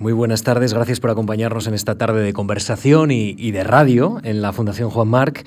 [0.00, 4.42] Muy buenas tardes, gracias por acompañarnos en esta tarde de conversación y, de radio en
[4.42, 5.44] la Fundación Juan Marc.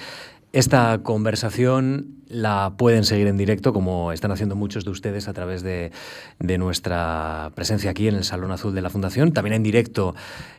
[0.51, 5.64] Esta conversación la pueden seguir en directo, como están haciendo muchos de ustedes a través
[5.64, 5.93] de,
[6.40, 10.16] de nuestra presencia aquí en el Salón Azul de la Fundación, también en directo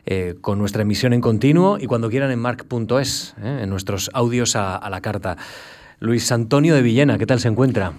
[0.07, 4.55] eh, con nuestra emisión en continuo y cuando quieran en marc.es, eh, en nuestros audios
[4.55, 5.37] a, a la carta.
[5.99, 7.93] Luis Antonio de Villena, ¿qué tal se encuentra?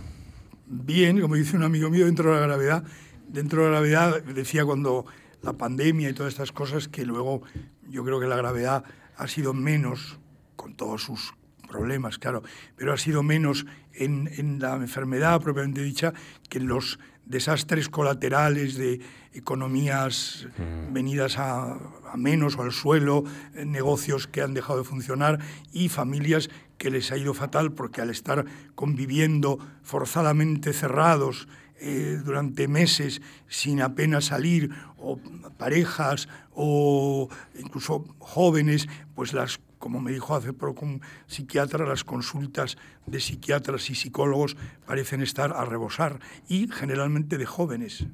[0.67, 2.83] Bien, como dice un amigo mío, dentro de la gravedad.
[3.29, 5.07] Dentro de la gravedad, decía cuando
[5.45, 7.43] la pandemia y todas estas cosas, que luego
[7.89, 8.85] yo creo que la gravedad
[9.17, 10.19] ha sido menos,
[10.57, 11.35] con todos sus
[11.69, 12.43] problemas, claro,
[12.77, 16.13] pero ha sido menos en, en, la enfermedad propiamente dicha
[16.49, 19.01] que en los desastres colaterales de
[19.33, 20.93] economías mm.
[20.93, 21.73] venidas a,
[22.13, 23.25] a, menos o al suelo,
[23.55, 25.41] negocios que han dejado de funcionar
[25.73, 31.49] y familias que les ha ido fatal porque al estar conviviendo forzadamente cerrados
[31.81, 35.19] eh, durante meses sin apenas salir, o
[35.59, 37.29] parejas o
[37.59, 43.91] incluso jóvenes, pues las como me dijo hace poco un psiquiatra, las consultas de psiquiatras
[43.91, 48.07] y psicólogos parecen estar a rebosar, y generalmente de jóvenes.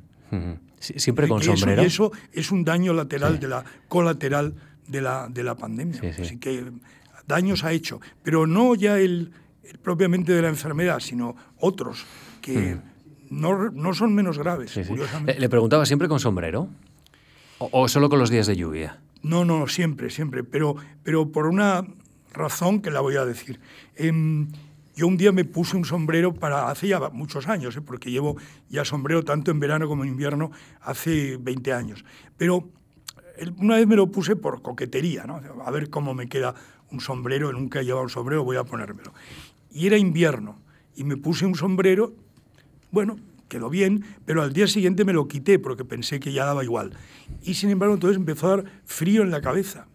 [0.80, 1.82] siempre con sombrero.
[1.82, 3.38] Eso, eso, es un daño lateral, sí.
[3.38, 4.56] de la, colateral
[4.88, 6.00] de la, de la pandemia.
[6.00, 6.22] Sí, sí.
[6.22, 6.72] Así que
[7.28, 9.30] daños ha hecho, pero no ya el,
[9.62, 12.04] el, propiamente de la enfermedad, sino otros
[12.42, 12.78] que
[13.30, 14.76] no, no, son menos graves.
[14.76, 16.68] Le, le, preguntaba siempre con sombrero
[17.58, 18.98] o, o solo con los días de lluvia.
[19.22, 21.86] No, no, siempre, siempre, pero, pero por una
[22.32, 23.60] razón que la voy a decir.
[23.96, 24.12] Eh,
[24.96, 27.80] yo un día me puse un sombrero para, hace ya muchos años, ¿eh?
[27.80, 28.36] porque llevo
[28.68, 30.50] ya sombrero tanto en verano como en invierno,
[30.82, 32.04] hace 20 años.
[32.36, 32.68] Pero
[33.58, 35.40] una vez me lo puse por coquetería, ¿no?
[35.64, 36.54] a ver cómo me queda
[36.90, 39.14] un sombrero, nunca he llevado un sombrero, voy a ponérmelo.
[39.72, 40.58] Y era invierno,
[40.96, 42.12] y me puse un sombrero,
[42.91, 43.16] bueno,
[43.48, 46.92] quedó bien, pero al día siguiente me lo quité porque pensé que ya daba igual.
[47.42, 49.86] Y sin embargo, entonces empezó a dar frío en la cabeza.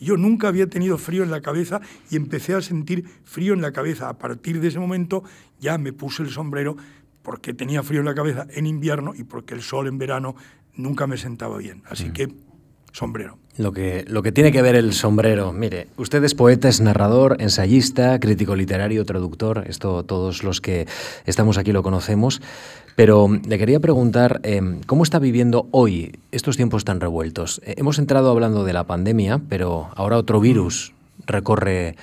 [0.00, 3.72] Yo nunca había tenido frío en la cabeza y empecé a sentir frío en la
[3.72, 4.08] cabeza.
[4.08, 5.24] A partir de ese momento
[5.60, 6.76] ya me puse el sombrero
[7.22, 10.36] porque tenía frío en la cabeza en invierno y porque el sol en verano
[10.74, 11.82] nunca me sentaba bien.
[11.86, 12.12] Así mm.
[12.12, 12.28] que
[12.92, 13.38] sombrero.
[13.56, 15.52] Lo que, lo que tiene que ver el sombrero.
[15.52, 19.64] Mire, usted es poeta, es narrador, ensayista, crítico literario, traductor.
[19.66, 20.86] Esto todos los que
[21.26, 22.40] estamos aquí lo conocemos.
[22.94, 27.60] Pero le quería preguntar, eh, ¿cómo está viviendo hoy estos tiempos tan revueltos?
[27.64, 30.92] Eh, hemos entrado hablando de la pandemia, pero ahora otro virus
[31.26, 31.96] recorre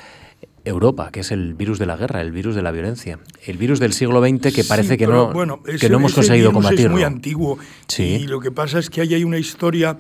[0.66, 3.80] Europa, que es el virus de la guerra, el virus de la violencia, el virus
[3.80, 6.86] del siglo XX que parece sí, que, no, bueno, ese, que no hemos conseguido combatirlo.
[6.86, 7.58] Es muy antiguo
[7.88, 8.04] sí.
[8.22, 9.98] y lo que pasa es que ahí hay una historia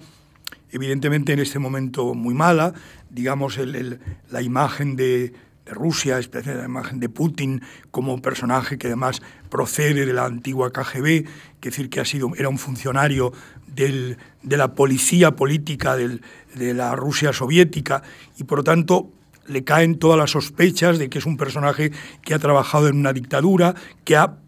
[0.75, 2.73] evidentemente en este momento muy mala,
[3.09, 3.99] digamos el,
[4.29, 5.33] la imagen de,
[5.65, 10.71] de Rusia, especialmente la imagen de Putin como personaje que además procede de la antigua
[10.71, 11.25] KGB,
[11.61, 13.31] que decir que ha sido, era un funcionario
[13.67, 16.21] del, de la policía política del,
[16.55, 18.03] de la Rusia soviética
[18.37, 19.11] y por lo tanto
[19.47, 23.13] le caen todas las sospechas de que es un personaje que ha trabajado en una
[23.13, 24.39] dictadura, que ha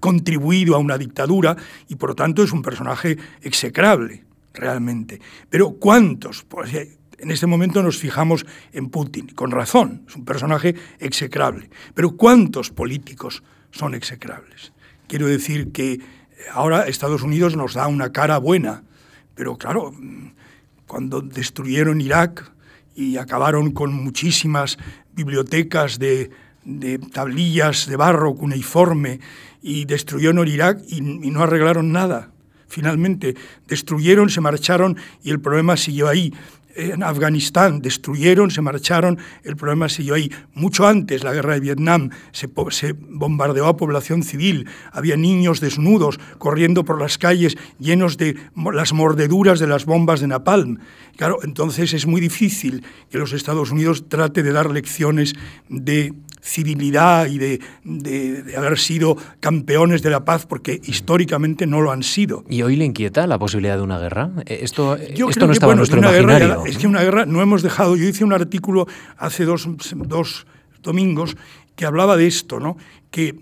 [0.00, 1.56] contribuido a una dictadura
[1.88, 4.24] y por lo tanto es un personaje execrable
[4.54, 5.20] realmente.
[5.50, 6.44] Pero ¿cuántos?
[6.44, 6.72] Pues,
[7.18, 11.70] en este momento nos fijamos en Putin, con razón, es un personaje execrable.
[11.94, 14.72] Pero ¿cuántos políticos son execrables?
[15.08, 16.00] Quiero decir que
[16.52, 18.84] ahora Estados Unidos nos da una cara buena,
[19.34, 19.92] pero claro,
[20.86, 22.52] cuando destruyeron Irak
[22.94, 24.78] y acabaron con muchísimas
[25.12, 26.30] bibliotecas de,
[27.12, 29.20] tablillas de barro cuneiforme
[29.60, 32.33] y destruyeron Irak y no arreglaron nada,
[32.74, 33.36] finalmente
[33.68, 36.34] destruyeron, se marcharon y el problema siguió ahí.
[36.76, 40.30] En Afganistán destruyeron, se marcharon, el problema siguió ahí.
[40.54, 46.18] Mucho antes, la guerra de Vietnam, se, se, bombardeó a población civil, había niños desnudos
[46.38, 48.36] corriendo por las calles llenos de
[48.72, 50.78] las mordeduras de las bombas de Napalm.
[51.16, 55.34] Claro, entonces es muy difícil que los Estados Unidos trate de dar lecciones
[55.68, 56.12] de
[56.44, 61.90] civilidad y de, de, de, haber sido campeones de la paz, porque históricamente no lo
[61.90, 62.44] han sido.
[62.50, 64.30] ¿Y hoy le inquieta la posibilidad de una guerra?
[64.44, 66.63] Esto, Yo esto no estaba que, bueno, en nuestro imaginario.
[66.66, 67.96] Es que una guerra no hemos dejado.
[67.96, 70.46] Yo hice un artículo hace dos, dos
[70.82, 71.36] domingos
[71.76, 72.76] que hablaba de esto, ¿no?
[73.10, 73.36] que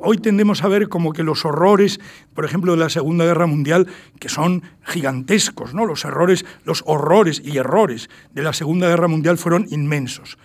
[0.00, 2.00] hoy tendemos a ver como que los horrores,
[2.34, 3.86] por ejemplo, de la Segunda Guerra Mundial,
[4.18, 5.86] que son gigantescos, ¿no?
[5.86, 10.36] Los errores, los horrores y errores de la Segunda Guerra Mundial fueron inmensos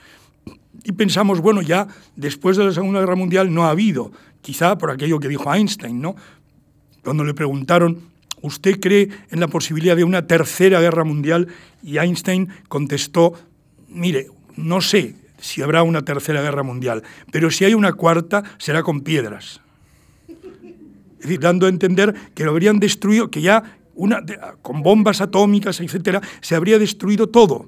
[0.83, 4.91] y pensamos, bueno, ya después de la Segunda Guerra Mundial no ha habido, quizá por
[4.91, 6.15] aquello que dijo Einstein, ¿no?
[7.03, 7.99] Cuando le preguntaron,
[8.41, 11.47] ¿usted cree en la posibilidad de una tercera guerra mundial?
[11.83, 13.33] Y Einstein contestó,
[13.87, 18.83] mire, no sé si habrá una tercera guerra mundial, pero si hay una cuarta será
[18.83, 19.61] con piedras.
[20.27, 24.23] Es decir, dando a entender que lo habrían destruido, que ya una,
[24.61, 27.67] con bombas atómicas, etcétera, se habría destruido todo.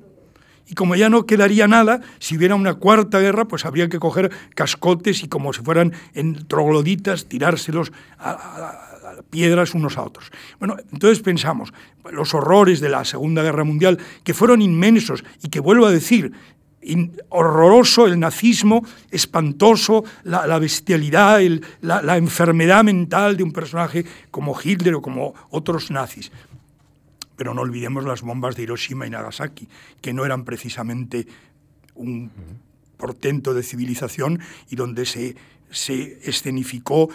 [0.68, 4.32] Y como ya no quedaría nada, si hubiera una cuarta guerra, pues habría que coger
[4.56, 8.91] cascotes y como si fueran en trogloditas, tirárselos a,
[9.30, 10.32] piedras unos a otros.
[10.60, 11.74] Bueno, entonces pensamos,
[12.12, 16.34] los horrores de la Segunda Guerra Mundial, que fueron inmensos y que vuelvo a decir,
[17.30, 21.40] horroroso el nazismo, espantoso la, bestialidad,
[21.82, 26.32] la, enfermedad mental de un personaje como Hitler o como otros nazis.
[27.36, 29.68] Pero no olvidemos las bombas de Hiroshima y Nagasaki,
[30.02, 31.28] que no eran precisamente
[31.96, 32.32] un
[32.98, 34.40] portento de civilización
[34.70, 35.36] y donde se,
[35.70, 37.10] se escenificó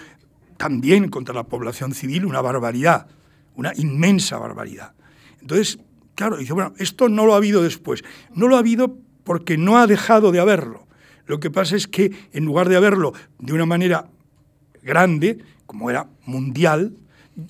[0.57, 3.07] también contra la población civil una barbaridad,
[3.55, 4.93] una inmensa barbaridad.
[5.41, 5.79] Entonces,
[6.15, 8.05] claro, dice, bueno, esto no lo ha habido después.
[8.35, 10.87] No lo ha habido porque no ha dejado de haberlo.
[11.27, 14.09] Lo que pasa es que en lugar de haberlo de una manera
[14.83, 16.97] grande, como era mundial,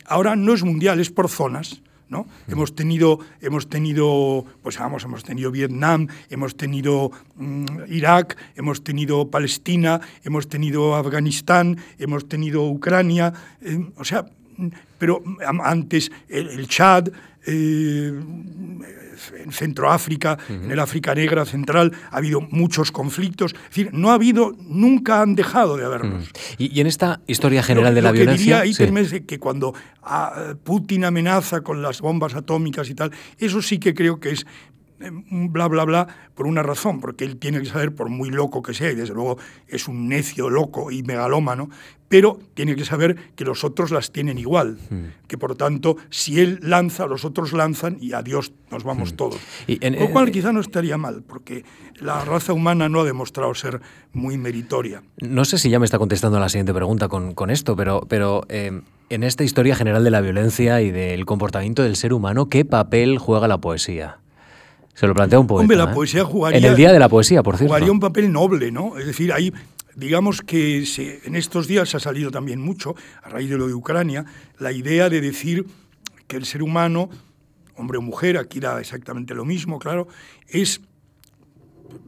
[0.07, 1.83] ahora no es mundial, es por zonas.
[2.09, 2.23] ¿No?
[2.47, 2.53] Mm.
[2.53, 9.31] Hemos tenido, hemos tenido, pues vamos, hemos tenido Vietnam, hemos tenido mm, Irak, hemos tenido
[9.31, 14.27] Palestina, hemos tenido Afganistán, hemos tenido Ucrania, eh, o sea,
[14.57, 14.69] mm,
[14.99, 15.23] pero
[15.63, 17.09] antes el, Chad,
[17.47, 18.13] eh,
[19.45, 23.55] en Centroáfrica, en el África Negra Central, ha habido muchos conflictos.
[23.55, 26.31] Es decir, no ha habido, nunca han dejado de haberlos.
[26.59, 28.63] y, en esta historia general de la lo violencia.
[28.63, 33.63] Que diría es que cuando ah, Putin amenaza con las bombas atómicas y tal, eso
[33.63, 34.47] sí que creo que es
[34.99, 38.75] bla, bla, bla, por una razón, porque él tiene que saber, por muy loco que
[38.75, 39.39] sea, y desde luego
[39.69, 41.69] es un necio loco y megalómano,
[42.09, 45.27] pero tiene que saber que los otros las tienen igual, hmm.
[45.27, 49.17] que por tanto, si él lanza, los otros lanzan y adiós nos vamos hmm.
[49.17, 49.41] todos.
[49.67, 51.65] Lo cual quizá no estaría mal, porque
[51.99, 53.81] la raza humana no ha demostrado ser
[54.13, 55.03] muy meritoria.
[55.21, 58.43] No sé si ya me está contestando la siguiente pregunta con, con esto, pero, pero
[58.49, 62.65] eh, en esta historia general de la violencia y del comportamiento del ser humano, ¿qué
[62.65, 64.19] papel juega la poesía?
[64.97, 65.61] Se lo plantea un poeta.
[65.61, 65.95] Hombre, la ¿eh?
[65.95, 66.59] poesía jugaría.
[66.59, 67.69] En el Día de la Poesía, por cierto.
[67.69, 68.97] Jugaría un papel noble, ¿no?
[68.97, 69.53] Es decir, ahí,
[69.95, 70.85] digamos que
[71.25, 74.25] en estos días ha salido también mucho, a raíz de lo de Ucrania,
[74.59, 75.67] la idea de decir
[76.27, 77.11] que el ser humano,
[77.77, 80.09] hombre o mujer, aquí da exactamente lo mismo, claro,
[80.49, 80.81] es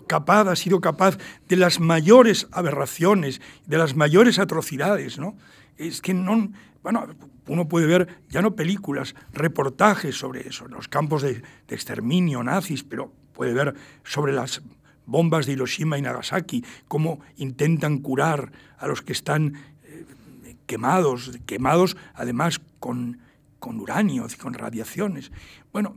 [0.06, 5.36] capaz, ha sido capaz de las mayores aberraciones, de las mayores atrocidades, ¿no?
[5.76, 6.48] Es que no,
[6.90, 7.06] bueno,
[7.48, 13.12] uno puede ver ya no películas, reportajes sobre eso, los campos de, exterminio nazis, pero
[13.34, 13.74] puede ver
[14.04, 14.62] sobre las
[15.04, 21.94] bombas de Hiroshima y Nagasaki, cómo intentan curar a los que están eh, quemados, quemados
[22.14, 23.18] además con,
[23.58, 25.30] con uranio, con radiaciones.
[25.74, 25.96] Bueno,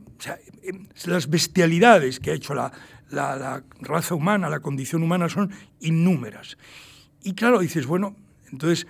[0.62, 2.70] em, las bestialidades que ha hecho la,
[3.08, 6.58] la raza humana, la condición humana, son innúmeras.
[7.22, 8.14] Y claro, dices, bueno,
[8.50, 8.86] entonces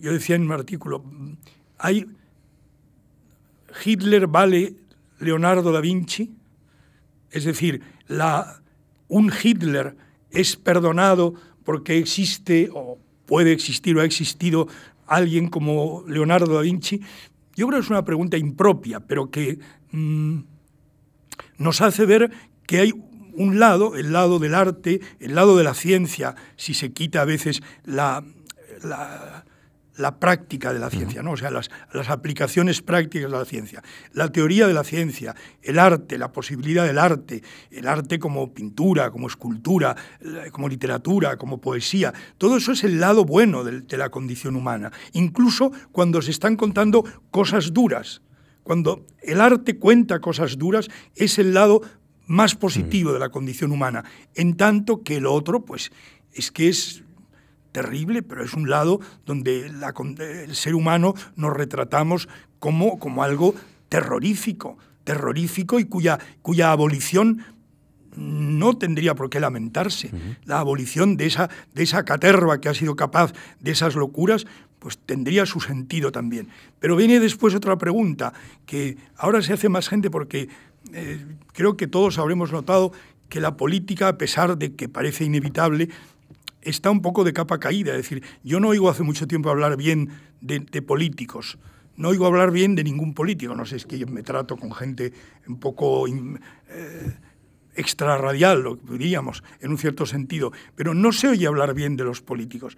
[0.00, 1.04] yo decía en un artículo,
[1.78, 2.06] hay
[3.84, 4.76] Hitler vale
[5.18, 6.30] Leonardo da Vinci,
[7.30, 8.62] es decir, la,
[9.08, 9.96] un Hitler
[10.30, 14.68] es perdonado porque existe o puede existir o ha existido
[15.06, 17.00] alguien como Leonardo da Vinci.
[17.56, 19.58] Yo creo que es una pregunta impropia, pero que
[19.92, 20.40] mm,
[21.58, 22.30] nos hace ver
[22.66, 22.92] que hay
[23.32, 27.24] un lado, el lado del arte, el lado de la ciencia, si se quita a
[27.24, 28.24] veces la,
[28.82, 29.43] la
[29.96, 31.32] la práctica de la ciencia, ¿no?
[31.32, 33.82] o sea, las, las, aplicaciones prácticas de la ciencia,
[34.12, 39.10] la teoría de la ciencia, el arte, la posibilidad del arte, el arte como pintura,
[39.10, 39.94] como escultura,
[40.52, 44.90] como literatura, como poesía, todo eso es el lado bueno de, de la condición humana,
[45.12, 48.22] incluso cuando se están contando cosas duras.
[48.64, 51.82] Cuando el arte cuenta cosas duras, es el lado
[52.26, 55.92] más positivo de la condición humana, en tanto que el otro, pues,
[56.32, 57.03] es que es
[57.74, 62.28] terrible, pero es un lado donde el ser humano nos retratamos
[62.60, 63.52] como, como algo
[63.88, 67.42] terrorífico, terrorífico y cuya, cuya abolición
[68.16, 70.12] no tendría por qué lamentarse.
[70.44, 74.46] La abolición de esa, de esa caterva que ha sido capaz de esas locuras,
[74.78, 76.46] pues tendría su sentido también.
[76.78, 78.34] Pero viene después otra pregunta,
[78.66, 80.48] que ahora se hace más gente porque
[80.92, 82.92] eh, creo que todos habremos notado
[83.28, 85.88] que la política, a pesar de que parece inevitable,
[86.64, 87.92] está un poco de capa caída.
[87.92, 91.58] Es decir, yo no oigo hace mucho tiempo hablar bien de, políticos.
[91.96, 93.54] No oigo hablar bien de ningún político.
[93.54, 95.12] No sé, es que yo me trato con gente
[95.46, 97.16] un poco eh,
[97.74, 100.52] extrarradial, lo diríamos, en un cierto sentido.
[100.74, 102.76] Pero no se oye hablar bien de los políticos.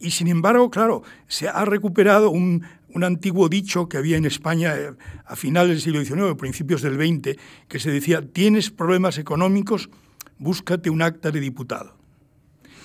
[0.00, 2.64] Y sin embargo, claro, se ha recuperado un,
[3.02, 4.92] antiguo dicho que había en España eh,
[5.24, 7.36] a finales del siglo XIX, principios del XX,
[7.68, 9.88] que se decía, tienes problemas económicos,
[10.38, 11.97] búscate un acta de diputado.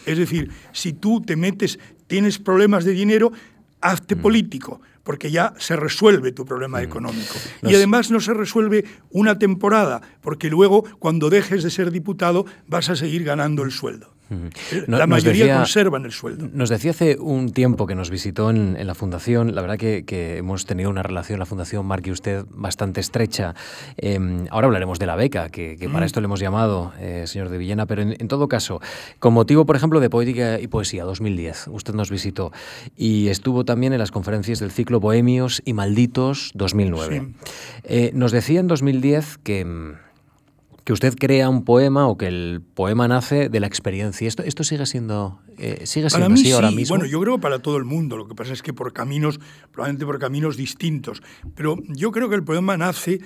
[0.06, 3.32] Es decir, si tú te metes, tienes problemas de dinero,
[3.82, 4.22] hazte mm.
[4.22, 6.84] político, porque ya se resuelve tu problema mm.
[6.84, 7.36] económico.
[7.62, 12.90] Y además no se resuelve una temporada, porque luego cuando dejes de ser diputado vas
[12.90, 14.13] a seguir ganando el sueldo.
[14.30, 16.50] Eh, la mayoría conservan el sueldo.
[16.52, 20.66] Nos decía hace un tiempo que nos visitó en, la Fundación, la verdad que, hemos
[20.66, 23.56] tenido una relación, la Fundación Marc y usted, bastante estrecha.
[23.98, 26.04] Em, ahora hablaremos de la beca, que, para mm.
[26.04, 28.82] esto le hemos llamado, eh, señor de Villena, pero en, todo caso,
[29.20, 32.52] con motivo, por ejemplo, de Poética y Poesía 2010, usted nos visitó
[32.98, 37.34] y estuvo también en las conferencias del ciclo Bohemios y Malditos 2009.
[37.84, 39.94] Eh, nos decía en 2010 que
[40.84, 44.28] que usted crea un poema o que el poema nace de la experiencia.
[44.28, 46.96] ¿Esto, esto sigue siendo, eh, sigue siendo así ahora mismo?
[46.96, 48.18] Bueno, yo creo para todo el mundo.
[48.18, 49.40] Lo que pasa es que por caminos,
[49.72, 51.24] probablemente por caminos distintos.
[51.56, 53.22] Pero yo creo que el poema nace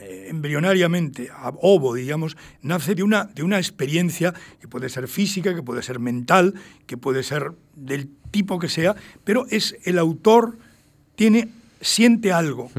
[0.00, 5.54] eh, embrionariamente, a ovo, digamos, nace de una, de una experiencia que puede ser física,
[5.54, 6.54] que puede ser mental,
[6.86, 10.58] que puede ser del tipo que sea, pero es el autor
[11.14, 11.48] tiene
[11.80, 12.70] siente algo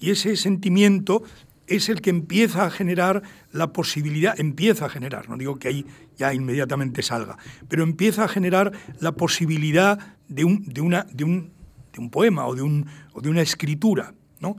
[0.00, 1.22] y ese sentimiento
[1.66, 5.86] es el que empieza a generar la posibilidad, empieza a generar, no digo que ahí
[6.16, 7.36] ya inmediatamente salga,
[7.68, 11.50] pero empieza a generar la posibilidad de un, de una, de un,
[11.92, 14.56] de un poema o de, un, o de una escritura, ¿no?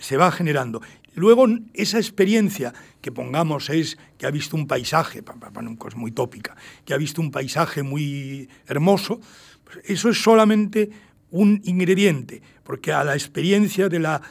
[0.00, 0.80] Se va generando.
[1.14, 5.22] Luego, esa experiencia que pongamos es que ha visto un paisaje,
[5.78, 9.20] cosa muy tópica, que ha visto un paisaje muy hermoso,
[9.64, 10.90] pues eso es solamente
[11.30, 14.22] un ingrediente, porque a la experiencia de la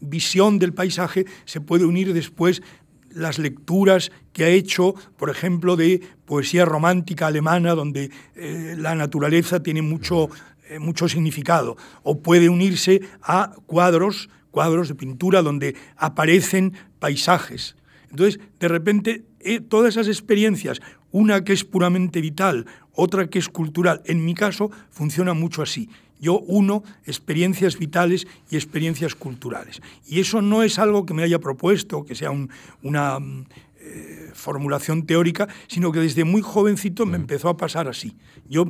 [0.00, 2.62] visión del paisaje se puede unir después
[3.10, 9.62] las lecturas que ha hecho, por ejemplo, de poesía romántica alemana, donde eh, la naturaleza
[9.62, 10.28] tiene mucho,
[10.68, 17.76] eh, mucho significado, o puede unirse a cuadros, cuadros de pintura donde aparecen paisajes.
[18.10, 23.48] Entonces, de repente, eh, todas esas experiencias, una que es puramente vital, otra que es
[23.48, 25.88] cultural, en mi caso, funciona mucho así.
[26.20, 29.80] Yo uno experiencias vitales y experiencias culturales.
[30.06, 32.30] Y eso no es algo que me haya propuesto, que sea
[32.82, 33.46] una mm,
[33.80, 38.16] eh, formulación teórica, sino que desde muy jovencito me empezó a pasar así.
[38.48, 38.64] Yo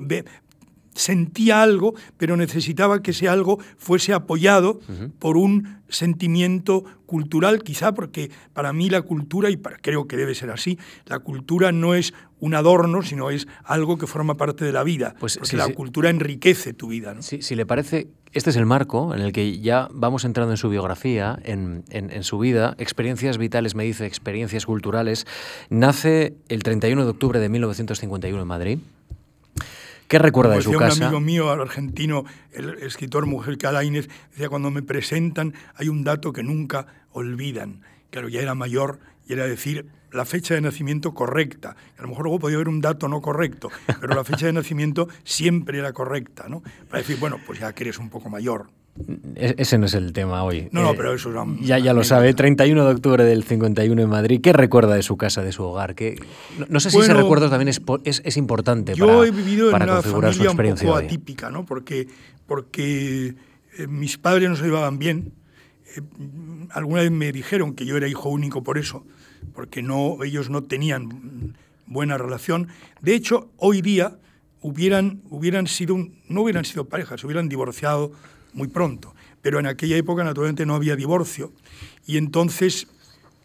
[0.98, 4.80] sentía algo, pero necesitaba que ese algo fuese apoyado
[5.18, 10.50] por un sentimiento cultural, quizá porque para mí la cultura, y creo que debe ser
[10.50, 14.82] así, la cultura no es un adorno, sino es algo que forma parte de la
[14.82, 17.16] vida, pues, porque la cultura enriquece tu vida.
[17.22, 20.68] si le parece, este es el marco en el que ya vamos entrando en su
[20.68, 25.26] biografía, en, en su vida, experiencias vitales, me dice, experiencias culturales.
[25.70, 28.78] Nace el 31 de octubre de 1951 en Madrid.
[30.08, 30.96] ¿Qué recuerda de su casa?
[30.96, 36.32] Un amigo mío argentino, el escritor Mujer Calaínez, decía, cuando me presentan hay un dato
[36.32, 37.82] que nunca olvidan.
[38.10, 41.76] Claro, ya era mayor y era decir la fecha de nacimiento correcta.
[41.98, 43.68] A lo mejor luego podía haber un dato no correcto,
[44.00, 46.62] pero la fecha de nacimiento siempre era correcta, ¿no?
[46.88, 48.70] Para decir, bueno, pues ya que eres un poco mayor.
[49.36, 50.68] E-, ese no es el tema hoy.
[50.72, 54.08] No, no, eh, pero eso Ya, ya lo sabe, 31 de octubre del 51 en
[54.08, 54.40] Madrid.
[54.42, 55.94] ¿Qué recuerda de su casa, de su hogar?
[55.94, 56.20] ¿Qué,
[56.68, 60.02] no, sé si ese recuerdo también es, es, importante yo para, he vivido en una
[60.02, 61.64] familia un poco atípica, ¿no?
[61.64, 62.08] Porque,
[62.46, 63.34] porque
[63.76, 65.32] eh, mis padres no se llevaban bien.
[65.96, 66.00] Eh,
[66.70, 69.04] alguna vez me dijeron que yo era hijo único por eso,
[69.54, 71.54] porque no, ellos no tenían
[71.86, 72.68] buena relación.
[73.00, 74.18] De hecho, hoy día
[74.60, 75.96] hubieran, hubieran sido,
[76.28, 78.12] no hubieran sido parejas, se hubieran divorciado
[78.58, 79.14] muy pronto.
[79.40, 81.52] Pero en aquella época, naturalmente, no había divorcio.
[82.06, 82.88] Y entonces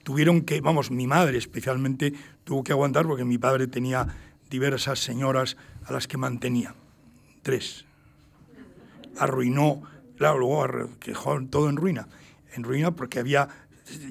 [0.04, 4.08] tuvieron que, vamos, mi madre especialmente tuvo que aguantar porque mi padre tenía
[4.50, 5.56] diversas señoras
[5.86, 6.76] a las que mantenía.
[7.44, 7.86] Tres.
[9.18, 9.84] Arruinó,
[10.18, 12.08] claro, luego quejó todo en ruina.
[12.54, 13.48] En ruina porque había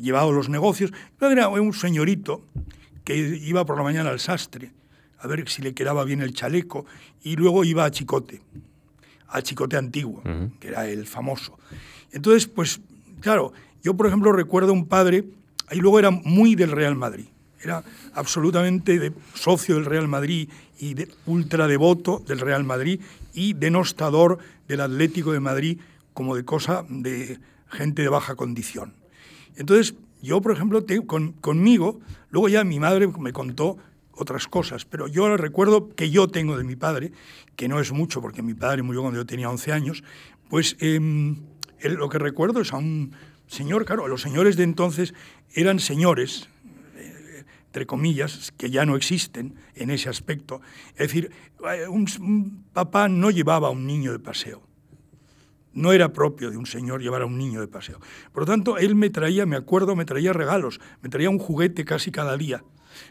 [0.00, 0.92] llevado los negocios.
[1.20, 2.46] Era un señorito
[3.04, 4.72] que iba por la mañana al sastre
[5.18, 6.84] a ver si le quedaba bien el chaleco
[7.22, 8.42] y luego iba a Chicote
[9.32, 10.22] al Chicote Antiguo,
[10.60, 11.58] que era el famoso.
[12.12, 12.80] Entonces, pues,
[13.20, 15.24] claro, yo por ejemplo recuerdo un padre,
[15.68, 17.26] ahí luego era muy del Real Madrid,
[17.60, 17.82] era
[18.14, 20.48] absolutamente de, socio del Real Madrid
[20.78, 23.00] y de, ultra devoto del Real Madrid
[23.32, 25.78] y denostador del Atlético de Madrid
[26.12, 27.38] como de cosa de
[27.70, 28.92] gente de baja condición.
[29.56, 33.78] Entonces, yo, por ejemplo, con, conmigo, luego ya mi madre me contó
[34.14, 37.12] otras cosas, pero yo recuerdo que yo tengo de mi padre,
[37.56, 40.04] que no es mucho porque mi padre murió cuando yo tenía 11 años,
[40.48, 41.36] pues em,
[41.82, 43.12] lo que recuerdo es a un
[43.46, 45.14] señor, claro, los señores de entonces
[45.54, 46.48] eran señores,
[46.96, 50.60] eh, entre comillas, que ya no existen en ese aspecto.
[50.92, 51.30] Es decir,
[51.70, 54.62] eh, un, papá no llevaba a un niño de paseo.
[55.74, 57.98] No era propio de un señor llevar a un niño de paseo.
[58.32, 61.84] Por lo tanto, él me traía, me acuerdo, me traía regalos, me traía un juguete
[61.86, 62.62] casi cada día.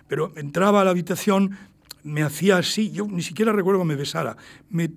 [0.08, 1.58] Pero entraba a la habitación,
[2.04, 4.38] me hacía así, yo ni siquiera recuerdo que me besara,
[4.70, 4.92] me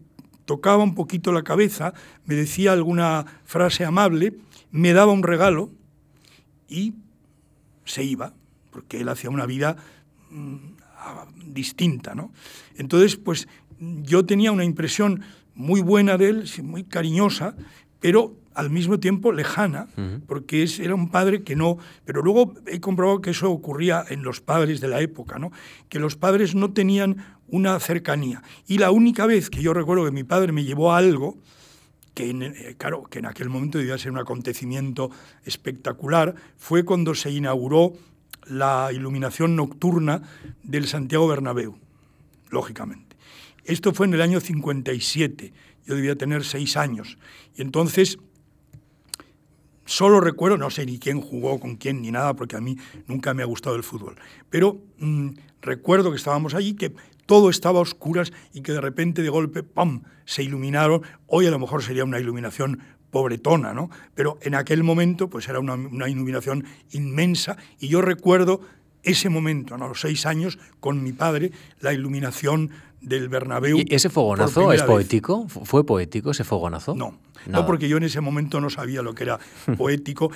[0.45, 1.95] tocaba un poquito la cabeza,
[2.26, 4.35] me decía alguna frase amable,
[4.71, 5.71] me daba un regalo
[6.69, 6.95] y
[7.85, 8.33] se iba,
[8.71, 9.76] porque él hacía una vida
[10.31, 10.57] mm,
[11.47, 12.33] distinta, ¿no?
[12.76, 13.49] Entonces, pues
[13.79, 15.23] yo tenía una impresión
[15.55, 17.55] muy buena de él, muy cariñosa,
[18.00, 19.88] pero al mismo tiempo lejana,
[20.26, 21.78] porque es, era un padre que no...
[22.04, 25.50] Pero luego he comprobado que eso ocurría en los padres de la época, ¿no?
[25.88, 28.42] que los padres no tenían una cercanía.
[28.66, 31.37] Y la única vez que yo recuerdo que mi padre me llevó a algo,
[32.14, 35.11] que en, eh, claro, que en aquel momento debía ser un acontecimiento
[35.44, 37.92] espectacular, fue cuando se inauguró
[38.46, 40.23] la iluminación nocturna
[40.62, 41.76] del Santiago Bernabéu,
[42.50, 43.16] lógicamente.
[43.64, 45.52] Esto fue en el año 57,
[45.87, 47.18] yo debía tener seis años.
[47.56, 48.18] Y entonces
[49.85, 52.76] Solo recuerdo, no sé ni quién jugó con quién ni nada, porque a mí
[53.07, 54.17] nunca me ha gustado el fútbol,
[54.50, 56.95] pero mm, recuerdo que estábamos allí, que
[57.26, 61.03] todo estaba a oscuras y que de repente, de golpe, ¡pam!, se iluminaron.
[61.26, 63.91] Hoy a lo mejor sería una iluminación pobretona, ¿no?
[64.14, 68.61] Pero en aquel momento, pues era una, una iluminación inmensa y yo recuerdo
[69.04, 72.70] ese momento, a los seis años, con mi padre, la iluminación
[73.00, 73.78] del Bernabéu.
[73.78, 75.46] ¿Y ese fogonazo es poético?
[75.49, 76.94] ¿Fue poético ese fogonazo?
[76.94, 79.38] No, no porque yo en ese momento no sabía lo que era
[79.76, 80.30] poético.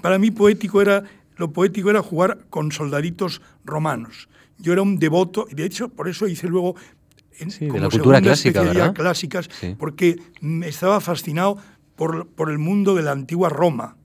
[0.00, 1.04] Para mí poético era,
[1.36, 4.28] lo poético era jugar con soldaditos romanos.
[4.58, 6.74] Yo era un devoto, y de hecho por eso hice luego
[7.38, 8.94] en, de la cultura clásica, ¿verdad?
[8.94, 11.58] clásicas, porque me estaba fascinado
[11.94, 13.96] por, por el mundo de la antigua Roma.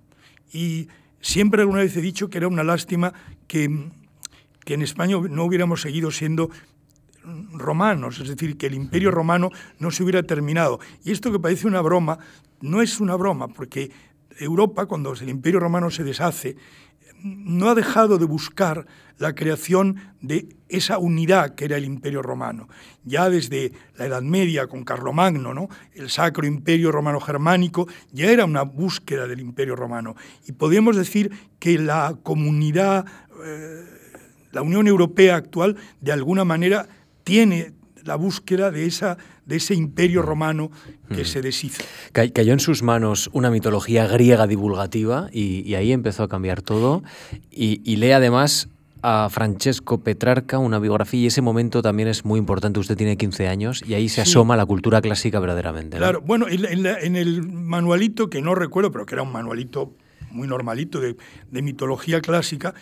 [0.53, 0.89] Y
[1.21, 3.13] siempre alguna vez he dicho que era una lástima
[3.47, 3.89] que,
[4.65, 6.49] que en España no hubiéramos seguido siendo
[7.53, 10.79] romanos, es decir, que el imperio romano no se hubiera terminado.
[11.03, 12.19] Y esto que parece una broma,
[12.61, 13.91] no es una broma, porque
[14.39, 16.57] Europa, cuando el imperio romano se deshace,
[17.23, 18.87] no ha dejado de buscar
[19.17, 22.67] la creación de esa unidad que era el imperio romano.
[23.03, 25.69] Ya desde la Edad Media con Carlomagno, ¿no?
[25.93, 30.15] el Sacro Imperio Romano-Germánico, ya era una búsqueda del imperio romano.
[30.47, 33.05] Y podemos decir que la comunidad,
[33.45, 34.00] eh,
[34.51, 36.87] la Unión Europea actual, de alguna manera
[37.23, 40.71] tiene la búsqueda de, esa, de ese imperio romano
[41.09, 41.25] que mm.
[41.25, 41.83] se deshizo.
[42.11, 47.03] Cayó en sus manos una mitología griega divulgativa y, ahí empezó a cambiar todo.
[47.49, 48.69] Y, lee además
[49.03, 52.79] a Francesco Petrarca, una biografía, y ese momento también es muy importante.
[52.79, 55.97] Usted tiene 15 años y ahí se asoma la cultura clásica verdaderamente.
[55.97, 59.95] Claro, bueno, en, el manualito, que no recuerdo, pero que era un manualito
[60.29, 61.17] muy normalito de,
[61.49, 62.73] de mitología clásica,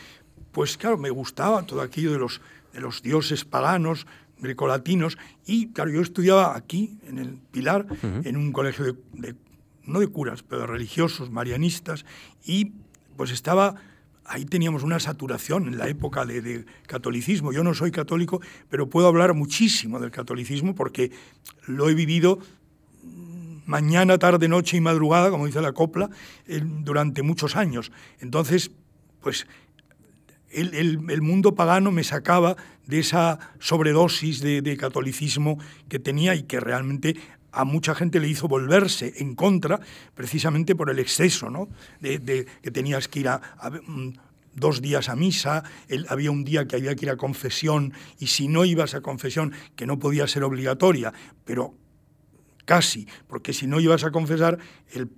[0.51, 2.41] pues claro, me gustaba todo aquello de los,
[2.73, 4.07] de los dioses paganos,
[4.39, 7.85] grecolatinos, y claro, yo estudiaba aquí, en el Pilar,
[8.23, 9.35] en un colegio de,
[9.83, 12.05] no de curas, pero de religiosos, marianistas,
[12.45, 12.73] y
[13.17, 13.75] pues estaba,
[14.25, 17.51] ahí teníamos una saturación en la época de, catolicismo.
[17.51, 21.11] Yo no soy católico, pero puedo hablar muchísimo del catolicismo porque
[21.67, 22.39] lo he vivido
[23.65, 26.09] mañana, tarde, noche y madrugada, como dice la copla,
[26.47, 27.91] durante muchos años.
[28.19, 28.71] Entonces,
[29.21, 29.45] pues
[30.51, 32.55] el, mundo pagano me sacaba
[32.87, 37.15] de esa sobredosis de, catolicismo que tenía y que realmente
[37.51, 39.79] a mucha gente le hizo volverse en contra
[40.13, 41.67] precisamente por el exceso, ¿no?
[41.99, 43.41] De, que tenías que ir a,
[43.85, 44.13] mm,
[44.55, 45.63] dos días a misa,
[46.09, 49.53] había un día que había que ir a confesión y si no ibas a confesión,
[49.75, 51.13] que no podía ser obligatoria,
[51.45, 51.73] pero
[52.65, 54.59] casi, porque si no ibas a confesar,
[54.91, 55.09] el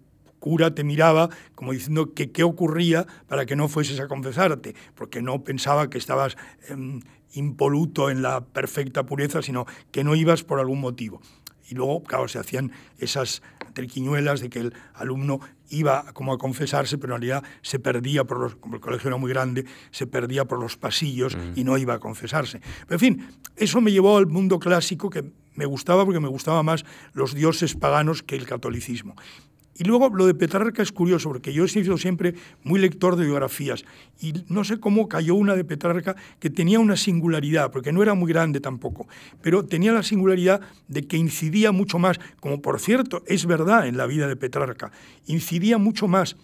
[0.41, 5.21] cura te miraba como diciendo que qué ocurría para que no fueses a confesarte, porque
[5.21, 6.36] no pensaba que estabas
[6.67, 6.99] em,
[7.34, 11.21] impoluto en la perfecta pureza, sino que no ibas por algún motivo.
[11.69, 13.41] Y luego, claro, se hacían esas
[13.73, 18.39] triquiñuelas de que el alumno iba como a confesarse, pero en realidad se perdía por
[18.39, 21.93] los, como el colegio era muy grande, se perdía por los pasillos y no iba
[21.93, 22.60] a confesarse.
[22.88, 25.23] Pero en fin, eso me llevó al mundo clásico que
[25.56, 29.15] me gustaba porque me gustaba más los dioses paganos que el catolicismo.
[29.82, 33.26] Y luego lo de Petrarca es curioso, porque yo he sido siempre muy lector de
[33.26, 33.84] biografías
[34.20, 38.13] y no sé cómo cayó una de Petrarca que tenía una singularidad, porque no era
[38.13, 39.08] muy grande tampoco,
[39.41, 43.98] pero tenía la singularidad de que incidía mucho más, como por cierto es verdad en
[43.98, 44.91] la vida de Petrarca,
[45.26, 46.38] incidía mucho más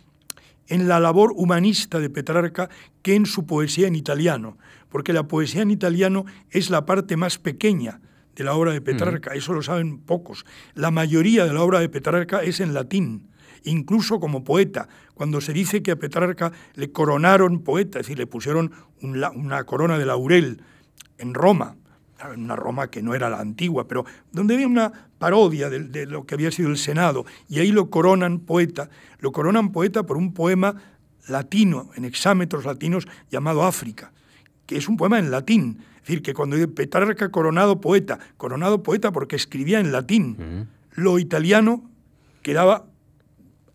[0.67, 2.71] en la labor humanista de Petrarca
[3.04, 4.58] que en su poesía en italiano,
[4.89, 8.02] porque la poesía en italiano es la parte más pequeña
[8.38, 10.45] de la obra de Petrarca, eso lo saben pocos.
[10.76, 13.30] La mayoría de la obra de Petrarca es en latín,
[13.63, 14.88] incluso como poeta.
[15.15, 18.71] Cuando se dice que a Petrarca le coronaron poeta, es decir, le pusieron
[19.02, 20.62] una corona de laurel
[21.17, 21.78] en Roma,
[22.32, 26.06] en una Roma que no era la antigua, pero donde había una parodia de, de,
[26.06, 30.17] lo que había sido el Senado, y ahí lo coronan poeta, lo coronan poeta por
[30.17, 30.76] un poema
[31.28, 34.12] latino, en exámetros latinos, llamado África,
[34.67, 39.12] que es un poema en latín, es decir, que cuando Petrarca coronado poeta, coronado poeta
[39.12, 41.89] porque escribía en latín, lo italiano
[42.43, 42.86] quedaba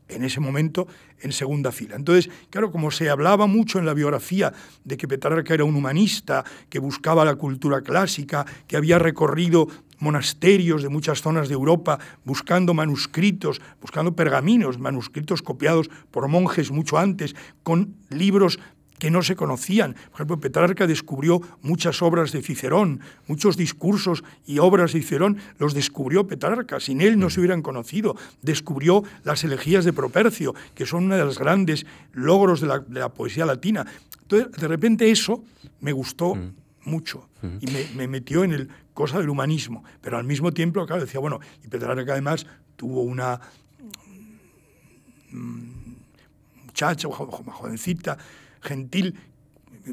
[0.09, 0.87] en ese momento
[1.21, 1.97] en segunda fila.
[1.97, 4.53] Entonces, claro, como se hablaba mucho en la biografía
[4.85, 10.83] de que Petrarca era un humanista, que buscaba la cultura clásica, que había recorrido monasterios
[10.83, 17.37] de muchas zonas de Europa buscando manuscritos, buscando pergaminos, manuscritos copiados por monjes mucho antes,
[17.63, 18.59] con libros
[19.03, 19.95] que no se conocían.
[19.95, 25.75] Por ejemplo, Petrarca descubrió muchas obras de Cicerón, muchos discursos y obras de Cicerón los
[25.75, 28.15] descubrió Petrarca, sin él no se hubieran conocido.
[28.43, 33.45] Descubrió las elegías de Propercio, que son uno de los grandes logros de la, poesía
[33.45, 33.85] latina.
[34.21, 35.43] Entonces, de repente eso
[35.81, 36.55] me gustó mm.
[36.85, 37.57] mucho mm.
[37.59, 41.41] y me, metió en el cosa del humanismo, pero al mismo tiempo, claro, decía, bueno,
[41.65, 43.41] y Petrarca además tuvo una
[45.33, 45.73] mm,
[46.67, 48.17] muchacha, jovencita,
[48.63, 49.19] gentil,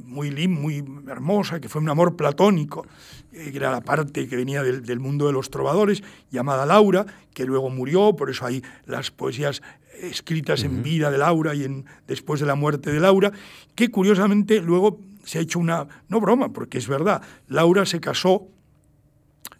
[0.06, 2.86] muy muy hermosa, que fue un amor platónico,
[3.32, 7.46] eh, que era la parte que venía del, mundo de los trovadores, llamada Laura, que
[7.46, 9.62] luego murió, por eso hay las poesías
[10.02, 13.32] escritas en vida de Laura y en, después de la muerte de Laura,
[13.76, 18.48] que curiosamente luego se ha hecho una, no broma, porque es verdad, Laura se casó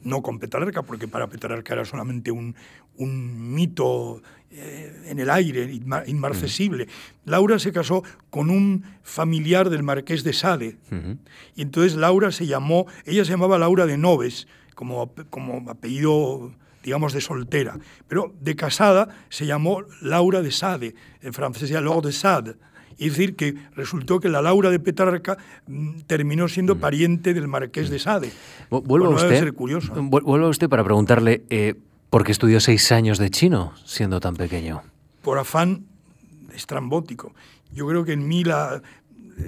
[0.02, 2.56] no con Petrarca, porque para Petrarca era solamente un,
[2.98, 5.72] un mito eh, en el aire,
[6.08, 6.88] inmarcesible.
[7.26, 10.78] Laura se casó con un familiar del marqués de Sade.
[11.56, 16.52] Y entonces Laura se llamó, ella se llamaba Laura de Noves, como, como apellido
[16.84, 17.78] digamos, de soltera.
[18.08, 22.56] Pero de casada se llamó Laura de Sade, en francés era Laure de Sade.
[22.98, 27.90] Es decir, que resultó que la Laura de Petrarca mm, terminó siendo pariente del marqués
[27.90, 28.32] de Sade.
[28.70, 29.94] Vuelvo a usted, curioso.
[29.96, 31.76] Vuelvo a usted para preguntarle, eh,
[32.10, 34.82] ¿Por qué estudió seis años de chino siendo tan pequeño?
[35.22, 35.86] Por afán
[36.56, 37.34] estrambótico.
[37.72, 38.82] Yo creo que en mí la,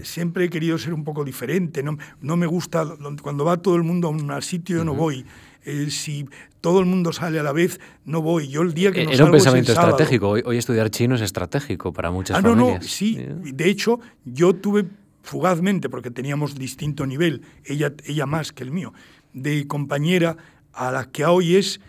[0.03, 1.81] siempre he querido ser un poco diferente.
[1.81, 2.85] No, no me gusta,
[3.21, 5.25] cuando va todo el mundo a un sitio, yo no voy.
[5.63, 6.27] Eh, si
[6.59, 8.47] todo el mundo sale a la vez, no voy.
[8.47, 10.29] Yo el día que no Era un pensamiento estratégico.
[10.29, 12.67] Hoy, estudiar chino es estratégico para muchas ah, familias.
[12.67, 13.25] No, no, sí.
[13.43, 14.85] De hecho, yo tuve
[15.23, 18.93] fugazmente, porque teníamos distinto nivel, ella, ella más que el mío,
[19.33, 20.37] de compañera
[20.73, 21.79] a la que hoy es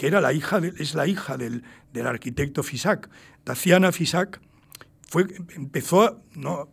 [0.00, 1.62] que era la hija es la hija del,
[2.06, 3.10] arquitecto Fisac.
[3.44, 4.40] Taciana Fisac
[5.06, 6.70] fue, empezó, no,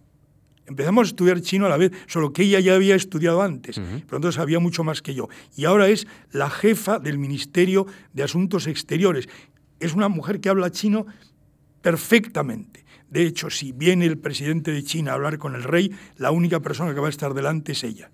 [0.66, 4.20] empezamos a estudiar chino a la vez, solo que ella ya había estudiado antes, pero
[4.20, 5.28] entonces sabía mucho más que yo.
[5.58, 9.28] Y ahora es la jefa del Ministerio de Asuntos Exteriores.
[9.82, 11.06] Es una mujer que habla chino
[11.82, 12.86] perfectamente.
[13.10, 16.62] De hecho, si viene el presidente de China a hablar con el rey, la única
[16.62, 18.10] persona que va a estar delante es ella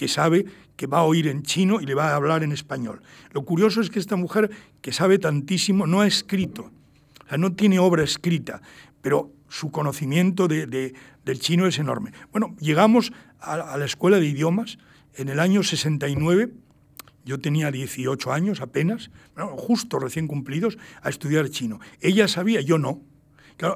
[0.00, 0.46] que sabe
[0.80, 3.02] que va a oír en chino y le va a hablar en español.
[3.32, 6.72] Lo curioso es que esta mujer, que sabe tantísimo, no ha escrito,
[7.22, 8.62] o sea, no tiene obra escrita,
[9.02, 12.14] pero su conocimiento de, del chino es enorme.
[12.32, 14.78] Bueno, llegamos a, la escuela de idiomas
[15.16, 16.50] en el año 69,
[17.26, 19.10] yo tenía 18 años apenas,
[19.58, 21.78] justo recién cumplidos, a estudiar chino.
[22.00, 23.02] Ella sabía, yo no.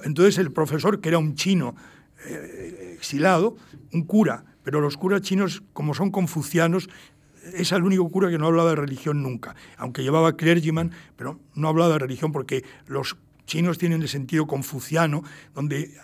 [0.05, 1.77] Entonces el profesor, que era un chino
[2.25, 3.59] eh, exilado,
[3.93, 6.88] un cura, pero los curas chinos, como son confucianos,
[7.53, 11.68] es el único cura que no hablaba de religión nunca, aunque llevaba clergyman, pero no
[11.68, 15.22] hablaba de religión porque los chinos tienen el sentido confuciano,
[15.55, 15.94] donde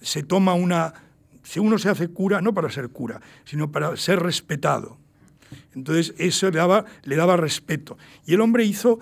[0.00, 0.94] se toma una...
[1.42, 4.98] Si uno se hace cura, no para ser cura, sino para ser respetado.
[5.74, 7.96] Entonces eso le daba, le daba respeto.
[8.24, 8.98] Y el hombre hizo,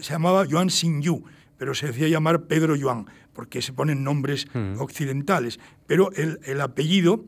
[0.00, 1.22] se llamaba Yuan Xinyu,
[1.56, 4.80] pero se decía llamar Pedro Yuan, porque se ponen nombres mm.
[4.80, 5.60] occidentales.
[5.86, 7.24] Pero el, el apellido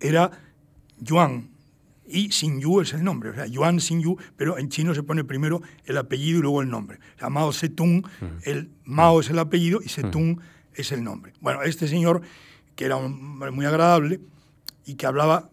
[0.00, 0.30] era
[0.98, 1.52] Yuan,
[2.12, 5.62] y Yu es el nombre, o sea, Yuan Yu, pero en chino se pone primero
[5.86, 6.98] el apellido y luego el nombre.
[7.16, 8.04] O sea, Mao Zedong,
[8.44, 10.38] el Mao es el apellido y Zedong
[10.74, 11.32] es el nombre.
[11.40, 12.20] Bueno, este señor,
[12.76, 14.20] que era un hombre muy agradable
[14.84, 15.48] y que hablaba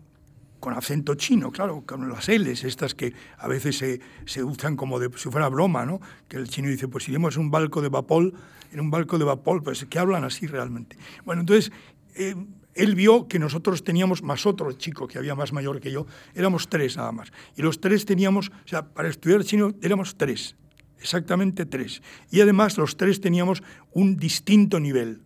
[0.59, 4.99] con acento chino, claro, con las L's, estas que a veces se, se usan como
[4.99, 6.01] de si fuera broma, ¿no?
[6.27, 8.33] Que el chino dice, pues si iremos en un barco de vapor,
[8.73, 10.97] en un barco de vapor, pues que hablan así realmente.
[11.23, 11.71] Bueno, entonces,
[12.15, 12.35] eh,
[12.79, 16.69] él vio que nosotros teníamos más otro chico que había más mayor que yo, éramos
[16.69, 17.31] tres nada más.
[17.57, 20.55] Y los tres teníamos, o sea, para estudiar chino éramos tres,
[20.99, 22.01] exactamente tres.
[22.31, 25.21] Y además los tres teníamos un distinto nivel,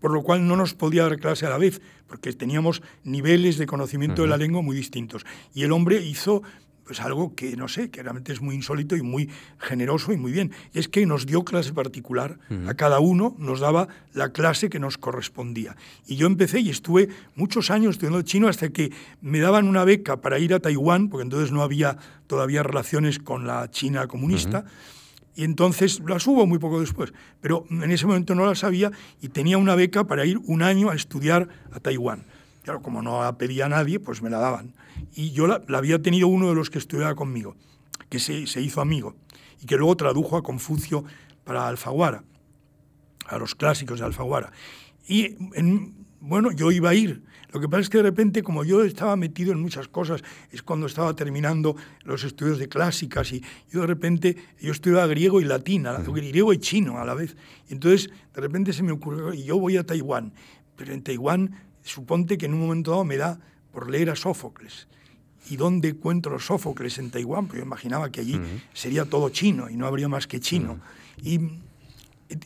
[0.00, 3.66] por lo cual no nos podía dar clase a la vez, porque teníamos niveles de
[3.66, 5.24] conocimiento de la lengua muy distintos.
[5.54, 6.42] Y el hombre hizo
[6.86, 10.30] pues algo que no sé, que realmente es muy insólito y muy generoso y muy
[10.30, 10.52] bien.
[10.72, 14.78] Y es que nos dio clase particular, a cada uno nos daba la clase que
[14.78, 15.76] nos correspondía.
[16.06, 20.20] Y yo empecé y estuve muchos años estudiando chino hasta que me daban una beca
[20.20, 24.64] para ir a Taiwán, porque entonces no había todavía relaciones con la China comunista.
[25.34, 29.28] Y entonces las hubo muy poco después, pero en ese momento no las sabía y
[29.28, 32.24] tenía una beca para ir un año a estudiar a Taiwán.
[32.62, 34.72] Claro, como no la pedía nadie, pues me la daban.
[35.16, 37.56] Y yo la, había tenido uno de los que estudiaba conmigo.
[38.10, 39.16] que se, hizo amigo
[39.60, 41.04] y que luego tradujo a Confucio
[41.42, 42.22] para Alfaguara,
[43.26, 44.52] a los clásicos de Alfaguara.
[45.08, 45.36] Y
[46.20, 47.22] bueno, yo iba a ir.
[47.50, 50.62] Lo que pasa es que de repente, como yo estaba metido en muchas cosas, es
[50.62, 55.44] cuando estaba terminando los estudios de clásicas y yo de repente, yo estudiaba griego y
[55.44, 57.34] latín, griego y chino a la vez.
[57.70, 60.34] Y entonces, de repente se me ocurrió, y yo voy a Taiwán,
[60.76, 63.40] pero en Taiwán, suponte que en un momento dado me da
[63.72, 64.88] por leer a Sófocles.
[65.48, 67.46] ¿Y dónde encuentro Sófocles en Taiwán?
[67.46, 68.40] Porque yo imaginaba que allí
[68.72, 70.78] sería todo chino y no habría más que chino.
[71.22, 71.40] Y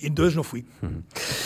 [0.03, 0.65] entonces no fui.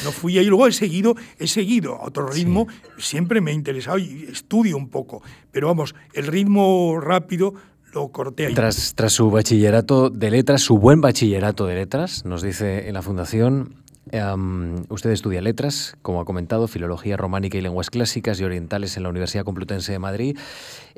[0.04, 2.66] No fui y luego he seguido, he seguido a otro ritmo,
[2.98, 7.54] siempre me ha interesado y estudio un poco, pero vamos, el ritmo rápido
[7.92, 8.54] lo corté ahí.
[8.54, 13.02] Tras, tras su bachillerato de letras, su buen bachillerato de letras, nos dice en la
[13.02, 13.83] Fundación,
[14.88, 19.08] usted estudia letras, como ha comentado, filología románica y lenguas clásicas y orientales en la
[19.08, 20.38] Universidad Complutense de Madrid.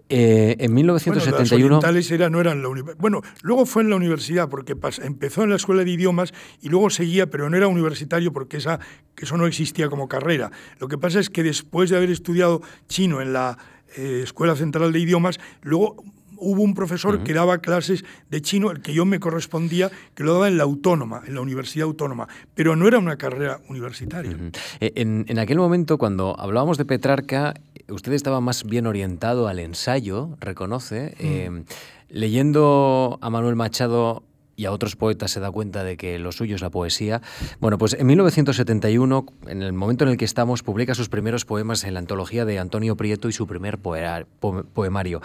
[0.08, 1.48] Eh, en 1971.
[1.48, 5.50] Bueno, orientales era, no eran la Bueno, luego fue en la universidad, porque empezó en
[5.50, 8.78] la escuela de idiomas y luego seguía, pero no era universitario porque esa,
[9.16, 10.52] eso no existía como carrera.
[10.78, 13.58] Lo que pasa es que después de haber estudiado chino en la
[13.96, 15.96] eh, Escuela Central de Idiomas, luego
[16.38, 20.34] hubo un profesor que daba clases de chino, el que yo me correspondía, que lo
[20.34, 24.36] daba en la autónoma, en la Universidad Autónoma, pero no era una carrera universitaria.
[24.80, 27.54] Eh, en, aquel momento, cuando hablábamos de Petrarca,
[27.88, 31.14] usted estaba más bien orientado al ensayo, reconoce.
[31.18, 31.64] Eh,
[32.08, 34.22] leyendo a Manuel Machado
[34.56, 37.20] y a otros poetas se da cuenta de que lo suyo es la poesía.
[37.60, 41.84] Bueno, pues en 1971, en el momento en el que estamos, publica sus primeros poemas
[41.84, 45.20] en la antología de Antonio Prieto y su primer poemario.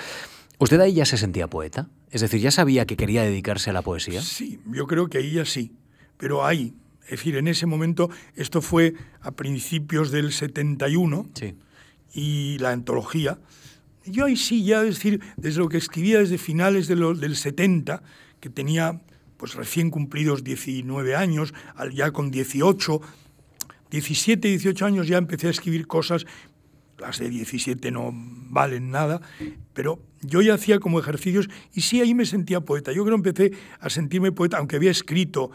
[0.62, 1.89] ¿Usted ahí ya se sentía poeta?
[2.12, 4.21] Es decir, ¿ya sabía que quería dedicarse a la poesía?
[4.21, 5.71] Sí, yo creo que ahí ya sí,
[6.17, 11.56] pero ahí, es decir, en ese momento, esto fue a principios del 71 sí.
[12.13, 13.39] y la antología.
[14.06, 18.04] Yo ahí sí, ya es decir, desde lo que escribía desde finales de del 70,
[18.39, 19.02] que tenía
[19.38, 21.56] pues recién cumplidos 19 años,
[21.91, 23.02] ya con 18,
[23.89, 26.28] 17, 18 años ya empecé a escribir cosas
[27.02, 29.22] las de 17 no valen nada,
[29.74, 32.92] pero yo ya hacía como ejercicios y sí ahí me sentía poeta.
[32.92, 35.52] Yo creo que empecé a sentirme poeta, aunque había escrito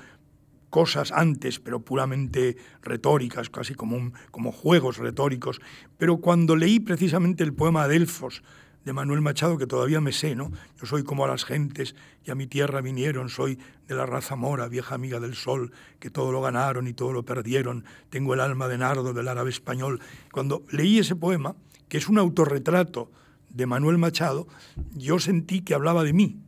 [0.70, 5.60] cosas antes, pero puramente retóricas, casi como, como juegos retóricos.
[5.96, 8.42] Pero cuando leí precisamente el poema Delfos,
[8.86, 10.52] de Manuel Machado, que todavía me sé, ¿no?
[10.80, 14.36] Yo soy como a las gentes y a mi tierra vinieron, soy de la raza
[14.36, 18.38] mora, vieja amiga del sol, que todo lo ganaron y todo lo perdieron, tengo el
[18.38, 20.00] alma de nardo del árabe español.
[20.30, 21.56] Cuando leí ese poema,
[21.88, 23.10] que es un autorretrato
[23.50, 24.46] de Manuel Machado,
[24.94, 26.38] yo sentí que hablaba de mí,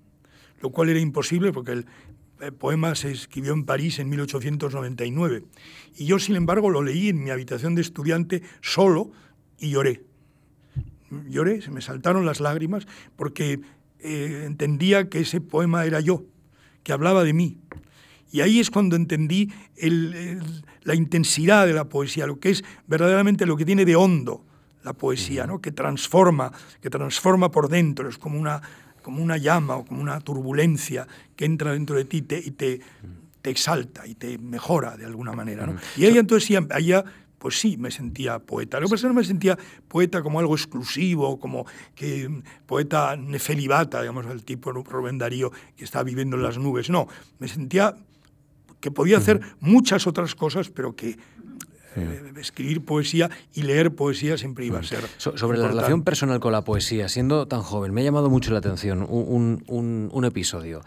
[0.60, 1.86] lo cual era imposible porque el,
[2.60, 5.42] poema se escribió en París en 1899.
[5.96, 9.10] Y yo, sin embargo, lo leí en mi habitación de estudiante solo
[9.58, 10.07] y lloré
[11.28, 13.60] lloré, se me saltaron las lágrimas, porque
[14.00, 16.24] eh, entendía que ese poema era yo,
[16.82, 17.58] que hablaba de mí.
[18.30, 19.50] Y ahí es cuando entendí
[20.82, 24.44] la intensidad de la poesía, lo que es verdaderamente lo que tiene de hondo
[24.84, 25.60] la poesía, ¿no?
[25.60, 28.60] que transforma, que transforma por dentro, es como una,
[29.02, 32.80] como una llama o como una turbulencia que entra dentro de ti y te,
[33.42, 35.66] te exalta y te mejora de alguna manera.
[35.66, 35.76] ¿no?
[35.96, 37.04] Y ella entonces allá
[37.38, 38.80] pues sí, me sentía poeta.
[38.80, 43.16] Lo que pasa es que no me sentía poeta como algo exclusivo, como que poeta
[43.16, 46.90] nefelibata, digamos, el tipo Rubén Darío que está viviendo en las nubes.
[46.90, 47.94] No, me sentía
[48.80, 51.16] que podía hacer muchas otras cosas, pero que
[51.96, 55.00] eh, escribir poesía y leer poesía siempre iba a ser.
[55.16, 58.58] sobre la relación personal con la poesía, siendo tan joven, me ha llamado mucho la
[58.58, 60.82] atención un, episodio.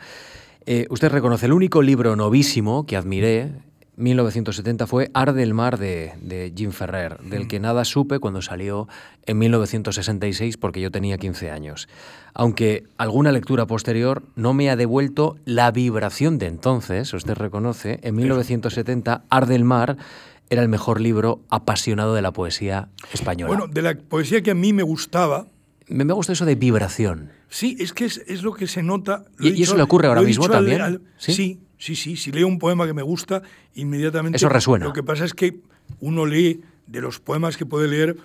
[0.66, 3.52] Eh, usted reconoce el único libro novísimo que admiré
[3.98, 8.88] 1970 fue Arde el mar de, Jim Ferrer, del que nada supe cuando salió
[9.26, 11.88] en 1966 porque yo tenía 15 años.
[12.34, 18.16] Aunque alguna lectura posterior no me ha devuelto la vibración de entonces, usted reconoce, en
[18.16, 19.98] 1970 Arde el mar
[20.50, 23.48] era el mejor libro apasionado de la poesía española.
[23.48, 25.48] Bueno, de la poesía que a mí me gustaba.
[25.88, 27.32] Me, me gusta eso de vibración.
[27.50, 29.26] Sí, es que es, lo que se nota.
[29.40, 31.02] ¿Y, eso le ocurre ahora mismo también?
[31.18, 31.34] ¿Sí?
[31.34, 33.42] Sí, sí, si leo un poema que me gusta,
[33.76, 34.38] inmediatamente...
[34.38, 34.86] Eso resuena.
[34.86, 35.62] Lo que pasa es que
[36.00, 38.18] uno lee de los poemas que puede leer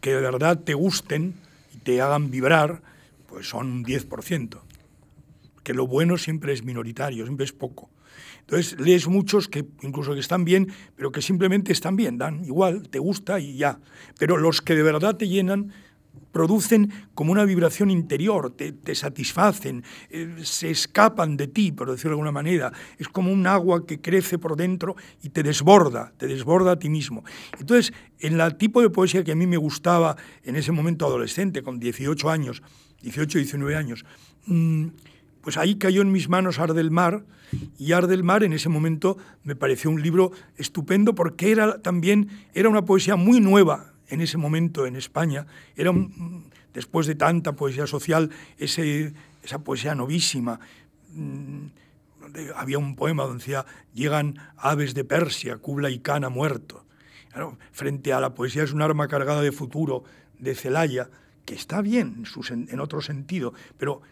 [0.00, 1.34] que de verdad te gusten
[1.74, 2.82] y te hagan vibrar,
[3.28, 4.60] pues son un 10%.
[5.62, 7.90] Que lo bueno siempre es minoritario, siempre es poco.
[8.40, 12.88] Entonces lees muchos que incluso que están bien, pero que simplemente están bien, dan igual,
[12.88, 13.78] te gusta y ya.
[14.18, 15.72] Pero los que de verdad te llenan
[16.32, 22.14] producen como una vibración interior, te, satisfacen, eh, se escapan de ti, por decirlo de
[22.14, 22.72] alguna manera.
[22.98, 26.88] Es como un agua que crece por dentro y te desborda, te desborda a ti
[26.88, 27.24] mismo.
[27.58, 31.62] Entonces, en el tipo de poesía que a mí me gustaba en ese momento adolescente,
[31.62, 32.62] con 18 años,
[33.02, 34.04] 18, 19 años,
[34.46, 34.86] mm,
[35.42, 37.24] pues ahí cayó en mis manos Ar del Mar,
[37.78, 42.28] y Ar del Mar en ese momento me pareció un libro estupendo porque era también
[42.54, 45.46] era una poesía muy nueva en ese momento en España.
[45.74, 45.90] Era
[46.74, 50.60] después de tanta poesía social, ese, esa poesía novísima.
[51.14, 51.66] Mm,
[52.54, 56.84] había un poema donde decía, llegan aves de Persia, Kubla y Khan ha muerto.
[57.72, 60.04] frente a la poesía es un arma cargada de futuro
[60.38, 61.08] de Celaya,
[61.46, 64.02] que está bien en, otro sentido, pero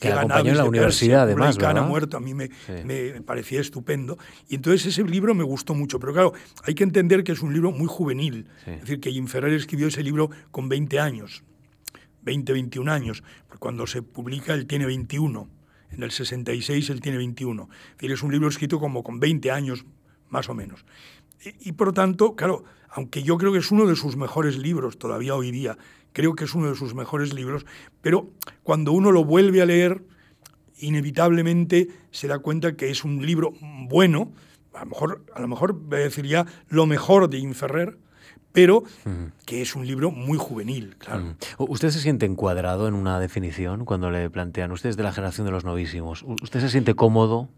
[0.00, 1.56] que la acompañó en la universidad, además.
[1.56, 1.86] ¿verdad?
[1.86, 2.50] muerto, a mí me,
[2.84, 4.18] me, parecía estupendo.
[4.48, 6.00] Y entonces ese libro me gustó mucho.
[6.00, 6.32] Pero claro,
[6.64, 8.48] hay que entender que es un libro muy juvenil.
[8.66, 11.44] Es decir, que Jim Ferrer escribió ese libro con 20 años,
[12.22, 13.22] 20, 21 años.
[13.58, 15.48] Cuando se publica, él tiene 21.
[15.90, 17.68] En el 66 él tiene 21.
[17.70, 19.84] Es decir, es un libro escrito como con 20 años,
[20.28, 20.84] más o menos.
[21.44, 24.58] Y, y por lo tanto, claro, aunque yo creo que es uno de sus mejores
[24.58, 25.76] libros todavía hoy día,
[26.12, 27.66] creo que es uno de sus mejores libros,
[28.00, 28.30] pero
[28.62, 30.02] cuando uno lo vuelve a leer,
[30.78, 33.52] inevitablemente se da cuenta que es un libro
[33.88, 34.32] bueno,
[34.74, 37.98] a lo mejor, a lo mejor voy a decir ya lo mejor de Inferrer,
[38.52, 38.84] pero
[39.46, 41.36] que es un libro muy juvenil, claro.
[41.58, 45.46] ¿Usted se siente encuadrado en una definición cuando le plantean, usted es de la generación
[45.46, 47.48] de los novísimos, ¿usted se siente cómodo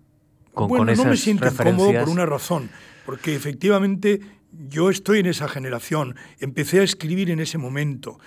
[0.53, 2.71] con, bueno, con no me siento cómodo por una razón,
[3.07, 4.21] porque efectivamente
[4.69, 8.19] yo estoy en esa generación, empecé a escribir en ese momento.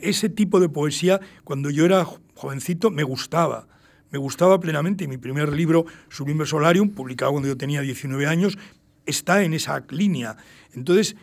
[0.00, 3.66] Ese tipo de poesía, cuando yo era jovencito, me gustaba.
[4.10, 5.04] Me gustaba plenamente.
[5.04, 8.58] Y mi primer libro, Sublime Solarium, publicado cuando yo tenía 19 años,
[9.06, 10.36] está en esa línea.
[10.72, 11.16] Entonces,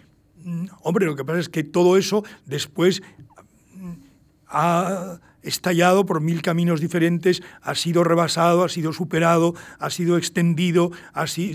[0.43, 3.01] mm, hombre, lo que pasa es que todo eso después
[3.75, 3.91] mm,
[4.47, 10.91] ha estallado por mil caminos diferentes, ha sido rebasado, ha sido superado, ha sido extendido,
[11.13, 11.53] así,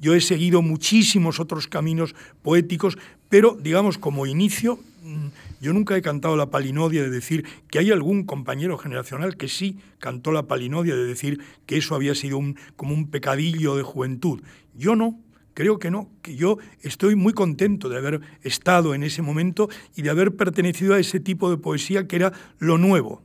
[0.00, 2.98] yo he seguido muchísimos otros caminos poéticos,
[3.28, 5.26] pero digamos como inicio, mm,
[5.60, 9.78] yo nunca he cantado la palinodia de decir que hay algún compañero generacional que sí
[9.98, 14.42] cantó la palinodia de decir que eso había sido un, como un pecadillo de juventud.
[14.74, 15.18] Yo no,
[15.58, 20.02] Creo que no, que yo estoy muy contento de haber estado en ese momento y
[20.02, 23.22] de haber pertenecido a ese tipo de poesía que era lo nuevo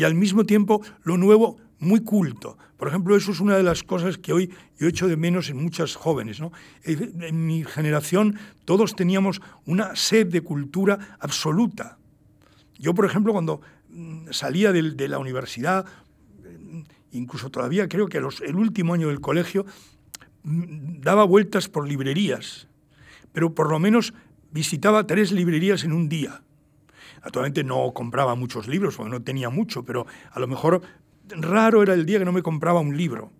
[0.00, 2.56] y al mismo tiempo lo nuevo muy culto.
[2.76, 5.62] Por ejemplo, eso es una de las cosas que hoy yo echo de menos en
[5.62, 6.40] muchas jóvenes.
[6.40, 6.52] ¿no?
[6.84, 11.98] En mi generación todos teníamos una sed de cultura absoluta.
[12.78, 13.60] Yo, por ejemplo, cuando
[13.90, 16.80] mm, salía de, la universidad, mm,
[17.12, 19.66] incluso todavía creo que el último año del colegio,
[20.42, 22.66] Mm, daba vueltas por librerías,
[23.32, 24.14] pero por lo menos
[24.50, 26.42] visitaba tres librerías en un día.
[27.22, 30.82] Actualmente no compraba muchos libros, porque no tenía mucho, pero a lo mejor
[31.28, 33.30] raro era el día que no me compraba un libro.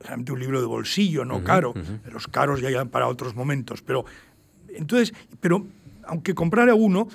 [0.00, 1.74] Realmente un libro de bolsillo, no caro.
[2.12, 3.82] Los caros ya eran para otros momentos.
[3.82, 4.04] Pero,
[4.68, 5.66] entonces, pero
[6.04, 7.08] aunque comprara uno,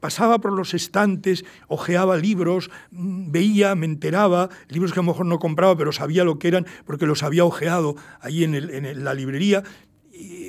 [0.00, 5.26] pasaba por los estantes, ojeaba libros, mm, veía, me enteraba, libros que a lo mejor
[5.26, 9.62] no compraba, pero sabía lo que eran porque los había ojeado ahí en, la librería,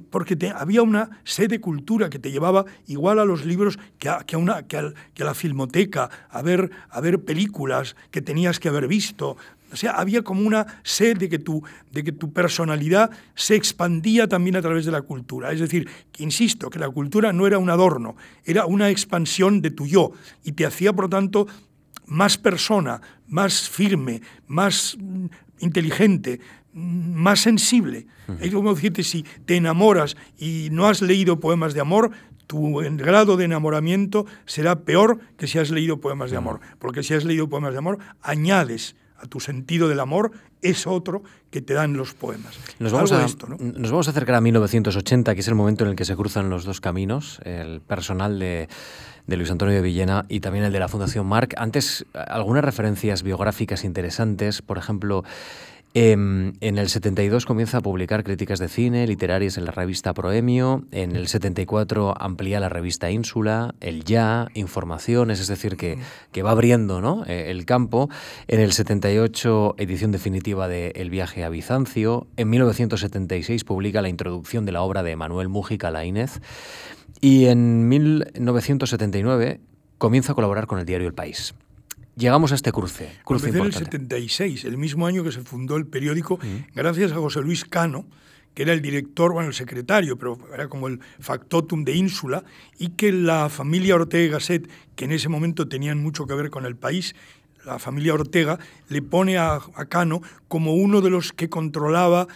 [0.09, 4.25] porque había una sed de cultura que te llevaba igual a los libros que a,
[4.37, 9.37] una, que a, la filmoteca, a ver, a ver películas que tenías que haber visto,
[9.71, 14.27] o sea, había como una sed de que, tu, de que tu personalidad se expandía
[14.27, 15.51] también a través de la cultura.
[15.51, 19.71] Es decir, que insisto, que la cultura no era un adorno, era una expansión de
[19.71, 20.11] tu yo
[20.43, 21.47] y te hacía, por lo tanto,
[22.05, 25.27] más persona, más firme, más mm,
[25.59, 26.41] inteligente,
[26.73, 28.07] más sensible.
[28.39, 32.11] Es como decirte, si te enamoras y no has leído poemas de amor,
[32.47, 36.59] tu grado de enamoramiento será peor que si has leído poemas de amor.
[36.79, 40.31] Porque si has leído poemas de amor, añades a tu sentido del amor
[40.61, 42.57] es otro que te dan los poemas.
[42.79, 45.95] Nos vamos, a, nos vamos a acercar a 1980, que es el momento en el
[45.95, 48.67] que se cruzan los dos caminos, el personal de,
[49.27, 51.53] de Luis Antonio de Villena y también el de la Fundación Marc.
[51.57, 55.23] Antes, algunas referencias biográficas interesantes, por ejemplo,
[55.93, 60.85] Em, en el 72 comienza a publicar críticas de cine, literarias en la revista Proemio.
[60.91, 65.97] En el 74 amplía la revista Ínsula, El Ya, Informaciones, es decir, que,
[66.31, 67.25] que va abriendo ¿no?
[67.25, 68.09] Eh, el campo.
[68.47, 72.25] En el 78, edición definitiva de El viaje a Bizancio.
[72.37, 76.39] En 1976 publica la introducción de la obra de Manuel Mújica Laínez.
[77.19, 79.59] Y en 1979
[79.97, 81.53] comienza a colaborar con el diario El País.
[82.21, 83.09] Llegamos a este cruce.
[83.23, 86.37] cruce en el 76, el mismo año que se fundó el periódico,
[86.75, 88.05] gracias a José Luis Cano,
[88.53, 92.43] que era el director, bueno, el secretario, pero era como el factotum de Ínsula,
[92.77, 96.67] y que la familia Ortega Gasset, que en ese momento tenían mucho que ver con
[96.67, 97.15] el país,
[97.65, 102.27] la familia Ortega le pone a, a Cano como uno de los que controlaba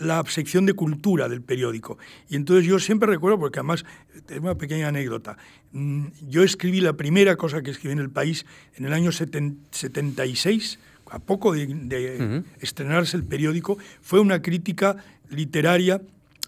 [0.00, 1.98] la sección de cultura del periódico.
[2.28, 3.84] Y entonces yo siempre recuerdo, porque además,
[4.28, 5.36] es una pequeña anécdota,
[5.72, 10.78] mm, yo escribí la primera cosa que escribí en el país en el año 76,
[11.10, 14.96] a poco de, estrenarse el periódico, fue una crítica
[15.28, 16.00] literaria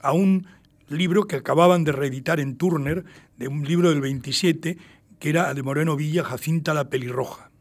[0.02, 0.46] a un
[0.88, 3.04] libro que acababan de reeditar en Turner,
[3.38, 4.78] de un libro del 27,
[5.18, 7.51] que era de Moreno Villa, Jacinta la Pelirroja.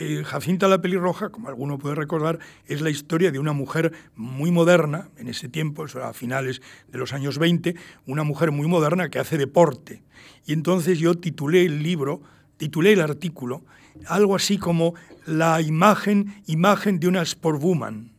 [0.00, 4.52] Eh, Jacinta la Pelirroja, como alguno puede recordar, es la historia de una mujer muy
[4.52, 7.74] moderna, en ese tiempo, eso a finales de los años 20,
[8.06, 10.04] una mujer muy moderna que hace deporte.
[10.46, 12.22] Y entonces yo titulé el libro,
[12.58, 13.64] titulé el artículo,
[14.06, 14.94] algo así como
[15.26, 18.12] La imagen, imagen de una sportwoman.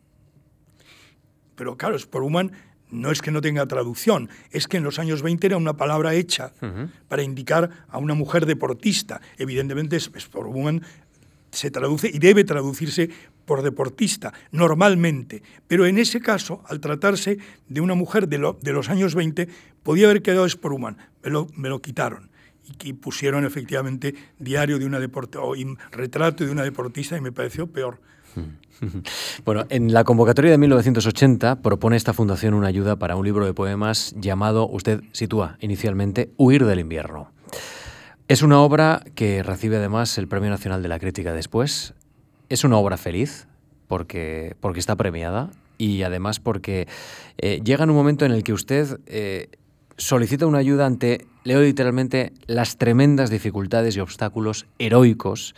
[1.54, 2.52] Pero claro, sportwoman
[2.90, 6.14] no es que no tenga traducción, es que en los años 20 era una palabra
[6.14, 6.52] hecha
[7.08, 9.20] para indicar a una mujer deportista.
[9.38, 10.82] Evidentemente, sportwoman
[11.50, 13.10] se traduce y debe traducirse
[13.44, 15.42] por deportista, normalmente.
[15.66, 17.38] Pero en ese caso, al tratarse
[17.68, 19.48] de una mujer de, los años 20,
[19.82, 20.96] podía haber quedado Sportwoman.
[21.22, 22.30] Me lo, me lo quitaron.
[22.84, 25.54] Y, pusieron efectivamente diario de una deportista o
[25.90, 28.00] retrato de una deportista y me pareció peor.
[29.44, 33.52] Bueno, en la convocatoria de 1980 propone esta fundación una ayuda para un libro de
[33.52, 37.30] poemas llamado, usted sitúa inicialmente, Huir del invierno.
[38.30, 41.94] Es una obra que recibe además el Premio Nacional de la Crítica después.
[42.48, 43.48] Es una obra feliz
[43.88, 46.86] porque, porque está premiada y además porque
[47.38, 49.48] eh, llega en un momento en el que usted eh,
[49.96, 55.56] solicita una ayuda ante, leo literalmente, las tremendas dificultades y obstáculos heroicos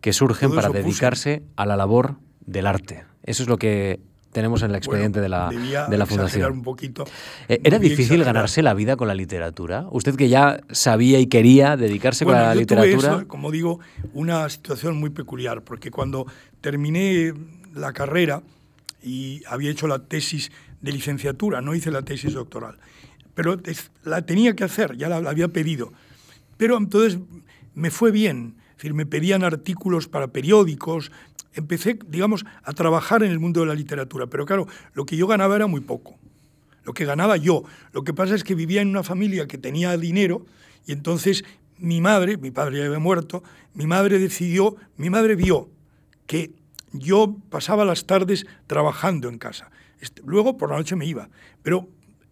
[0.00, 3.04] que surgen para dedicarse a la labor del arte.
[3.24, 3.98] Eso es lo que
[4.32, 6.52] tenemos en el expediente de la, de la fundación.
[6.52, 7.04] Un poquito,
[7.48, 9.86] eh, ¿Era difícil ganarse la vida con la literatura?
[9.90, 13.24] Usted que ya sabía y quería dedicarse con la literatura.
[13.26, 13.80] como digo,
[14.14, 16.26] una situación muy peculiar, porque cuando
[16.60, 17.34] terminé
[17.74, 18.42] la carrera
[19.02, 22.78] y había hecho la tesis de licenciatura, no hice la tesis doctoral,
[23.34, 23.60] pero
[24.04, 25.92] la tenía que hacer, ya la, la había pedido.
[26.56, 27.18] Pero entonces
[27.74, 31.12] me fue bien, es decir, me pedían artículos para periódicos,
[31.54, 35.26] empecé, digamos, a trabajar en el mundo de la literatura, pero claro, lo que yo
[35.26, 36.16] ganaba era muy poco.
[36.84, 37.62] Lo que ganaba yo.
[37.92, 40.44] Lo que pasa es que vivía en una familia que tenía dinero
[40.86, 41.44] y entonces
[41.78, 43.42] mi madre, mi padre ya había muerto,
[43.74, 45.68] mi madre decidió, mi madre vio
[46.26, 46.52] que
[46.92, 49.70] yo pasaba las tardes trabajando en casa.
[50.00, 51.28] Este, luego por la noche me iba,
[51.62, 51.88] pero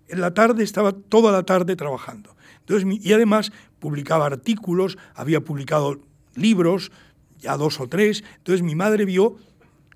[0.09, 2.37] en la tarde estaba toda la tarde trabajando.
[2.61, 6.01] Entonces, y además publicaba artículos, había publicado
[6.35, 6.93] libros,
[7.41, 8.24] ya dos o tres.
[8.38, 9.36] Entonces mi madre vio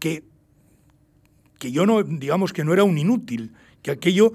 [0.00, 0.24] que,
[1.58, 4.32] que yo no, digamos que no era un inútil, que aquello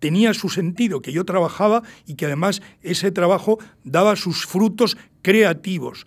[0.00, 6.06] tenía su sentido, que yo trabajaba y que además ese trabajo daba sus frutos creativos,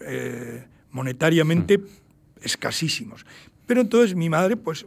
[0.00, 1.86] eh, monetariamente hmm.
[2.42, 3.26] escasísimos.
[3.66, 4.86] Pero entonces mi madre pues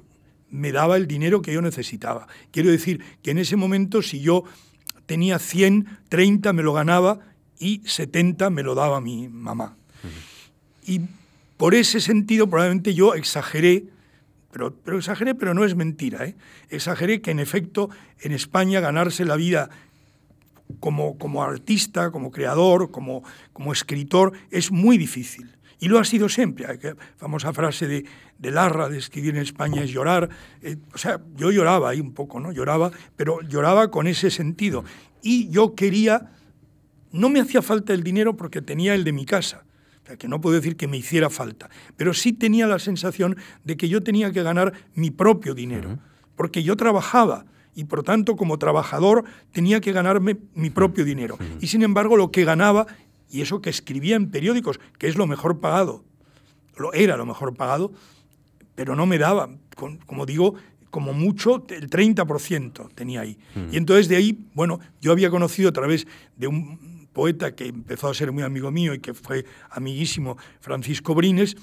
[0.49, 2.27] me daba el dinero que yo necesitaba.
[2.51, 4.43] Quiero decir que en ese momento si yo
[5.05, 7.19] tenía 100, 30 me lo ganaba
[7.59, 9.77] y 70 me lo daba mi mamá.
[10.85, 11.01] Y
[11.57, 13.85] por ese sentido probablemente yo exageré,
[14.51, 16.35] pero, exageré, pero no es mentira, ¿eh?
[16.69, 17.89] exageré que en efecto
[18.19, 19.69] en España ganarse la vida
[20.79, 25.55] como, como artista, como creador, como, como escritor, es muy difícil.
[25.79, 26.65] Y lo ha sido siempre.
[26.65, 28.05] La famosa frase de,
[28.37, 30.29] de Larra de escribir en España es llorar.
[30.61, 32.53] Eh, o sea, yo lloraba ahí un poco, ¿no?
[32.53, 34.85] Lloraba, pero lloraba con ese sentido.
[35.21, 36.31] Y yo quería,
[37.11, 39.65] no me hacía falta el dinero porque tenía el de mi casa
[40.17, 43.89] que no puedo decir que me hiciera falta, pero sí tenía la sensación de que
[43.89, 45.99] yo tenía que ganar mi propio dinero,
[46.35, 47.45] porque yo trabajaba
[47.75, 51.37] y por tanto como trabajador tenía que ganarme mi propio dinero.
[51.59, 52.85] Y sin embargo lo que ganaba,
[53.29, 56.03] y eso que escribía en periódicos, que es lo mejor pagado,
[56.77, 57.91] lo era lo mejor pagado,
[58.75, 59.49] pero no me daba,
[60.05, 60.55] como digo,
[60.89, 63.37] como mucho el 30% tenía ahí.
[63.71, 66.05] Y entonces de ahí, bueno, yo había conocido a través
[66.37, 71.15] de un poeta que empezó a ser muy amigo mío y que fue amiguísimo, Francisco
[71.15, 71.55] Brines,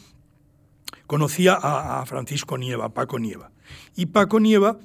[1.06, 3.50] conocía a, Francisco Nieva, a Paco Nieva.
[3.96, 4.78] Y Paco Nieva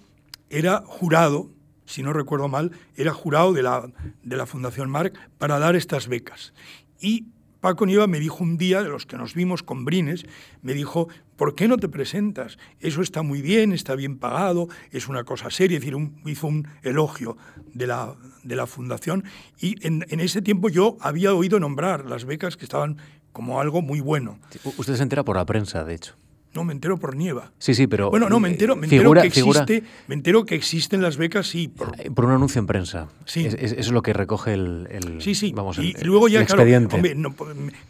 [0.50, 1.52] era jurado,
[1.86, 3.92] si no recuerdo mal, era jurado de la,
[4.24, 6.54] de la Fundación Marc para dar estas becas.
[7.00, 7.28] Y
[7.62, 10.26] Paco Nieva me dijo un día, de los que nos vimos con Brines,
[10.62, 12.58] me dijo, ¿por qué no te presentas?
[12.80, 16.68] Eso está muy bien, está bien pagado, es una cosa seria, es decir, hizo un
[16.84, 17.38] elogio
[17.74, 19.24] de la, de la fundación
[19.60, 22.98] y en, en ese tiempo yo había oído nombrar las becas que estaban
[23.32, 24.40] como algo muy bueno.
[24.78, 26.16] Usted se entera por la prensa, de hecho.
[26.56, 27.52] No, me entero por Nieva.
[27.60, 28.10] Sí, sí, pero...
[28.10, 31.68] Bueno, no, me entero, me entero que existe, me entero que existen las becas, sí.
[31.68, 33.10] Por, eh, por un anuncio en prensa.
[33.26, 33.46] Sí.
[33.46, 35.52] Es, eso es lo que recoge el, sí, sí.
[35.54, 36.64] Vamos, y, luego ya, claro,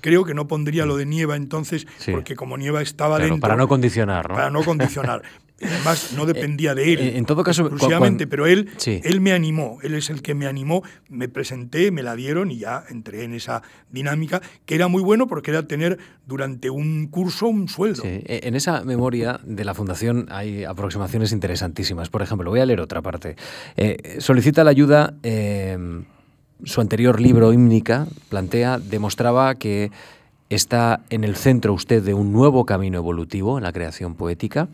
[0.01, 3.67] creo que no pondría lo de Nieva entonces, porque como Nieva estaba claro, Para no
[3.67, 4.35] condicionar, ¿no?
[4.35, 5.21] Para no condicionar.
[5.61, 6.99] Además, no dependía de él.
[6.99, 10.47] Eh, en todo caso, exclusivamente, pero él, él me animó, él es el que me
[10.47, 15.01] animó, me presenté, me la dieron y ya entré en esa dinámica, que era muy
[15.01, 18.03] bueno porque era tener durante un curso un sueldo.
[18.05, 22.09] E, en esa memoria de la Fundación hay aproximaciones interesantísimas.
[22.09, 23.37] Por ejemplo, voy a leer otra parte.
[23.77, 25.13] Eh, solicita la ayuda.
[25.23, 25.77] Eh,
[26.63, 29.91] su anterior libro, Hímnica, plantea, demostraba que
[30.49, 34.69] está en el centro usted de un nuevo camino evolutivo en la creación poética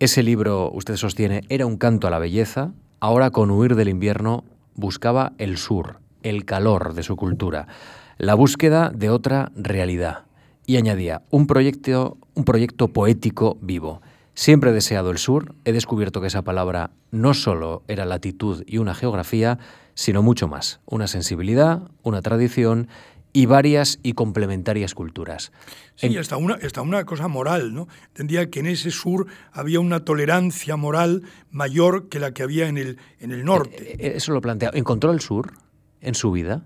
[0.00, 4.44] ese libro, usted sostiene, era un canto a la belleza, ahora con Huir del invierno
[4.74, 7.68] buscaba el sur, el calor de su cultura,
[8.16, 10.24] la búsqueda de otra realidad.
[10.64, 14.00] Y añadía, un proyecto, un proyecto poético vivo.
[14.32, 18.78] Siempre he deseado el sur, he descubierto que esa palabra no solo era latitud y
[18.78, 19.58] una geografía,
[19.92, 22.88] sino mucho más, una sensibilidad, una tradición
[23.32, 25.52] y varias y complementarias culturas.
[25.94, 27.88] Sí, hasta, una, hasta una cosa moral, ¿no?
[28.08, 32.78] Entendía que en ese sur había una tolerancia moral mayor que la que había en
[32.78, 33.92] el, en el norte.
[33.92, 34.70] Eh, eh, eso lo plantea.
[34.74, 35.52] ¿Encontró el sur
[36.00, 36.64] en su vida?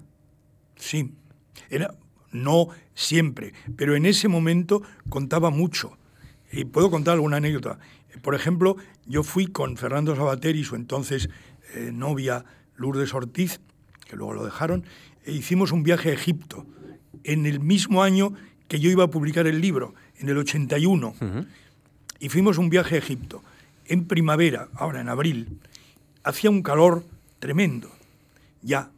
[0.76, 1.12] Sí.
[1.70, 1.94] Era,
[2.32, 5.96] no siempre, pero en ese momento contaba mucho.
[6.52, 7.78] Y puedo contar alguna anécdota.
[8.22, 11.28] Por ejemplo, yo fui con Fernando Sabater y su entonces
[11.74, 12.44] eh, novia
[12.76, 13.60] Lourdes Ortiz,
[14.08, 14.84] que luego lo dejaron,
[15.26, 16.66] hicimos un viaje a Egipto
[17.22, 18.34] en el mismo año
[18.68, 21.14] que yo iba a publicar el libro, en el 81.
[22.20, 23.42] Y fuimos un viaje a Egipto
[23.86, 25.58] en primavera, ahora en abril.
[26.22, 27.04] Hacía un calor
[27.38, 27.90] tremendo,
[28.62, 28.90] ya.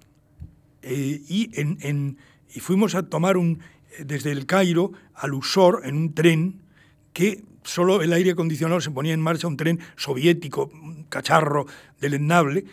[0.82, 2.16] Eh, y, en,
[2.54, 3.58] y fuimos a tomar un,
[4.04, 6.60] desde el Cairo al Usor en un tren
[7.12, 11.66] que solo el aire acondicionado se ponía en marcha, un tren soviético, un cacharro
[12.00, 12.64] deleznable,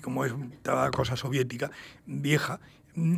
[0.00, 0.32] como es
[0.62, 1.70] toda cosa soviética,
[2.06, 2.60] vieja,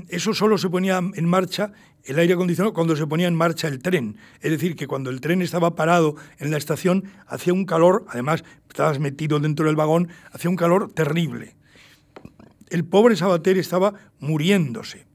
[0.08, 1.72] eso solo se ponía en marcha
[2.04, 4.16] el aire acondicionado cuando se ponía en marcha el tren.
[4.40, 8.44] Es decir, que cuando el tren estaba parado en la estación, hacía un calor, además
[8.68, 11.56] estabas metido dentro del vagón, hacía un calor terrible.
[12.68, 15.06] El pobre Sabater estaba muriéndose.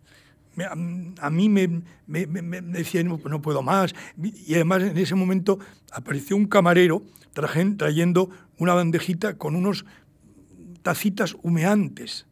[0.65, 3.95] A mí me, decía, no, no, puedo más.
[4.21, 5.59] Y además en ese momento
[5.91, 7.03] apareció un camarero
[7.33, 9.85] trayendo una bandejita con unos
[10.81, 12.25] tacitas humeantes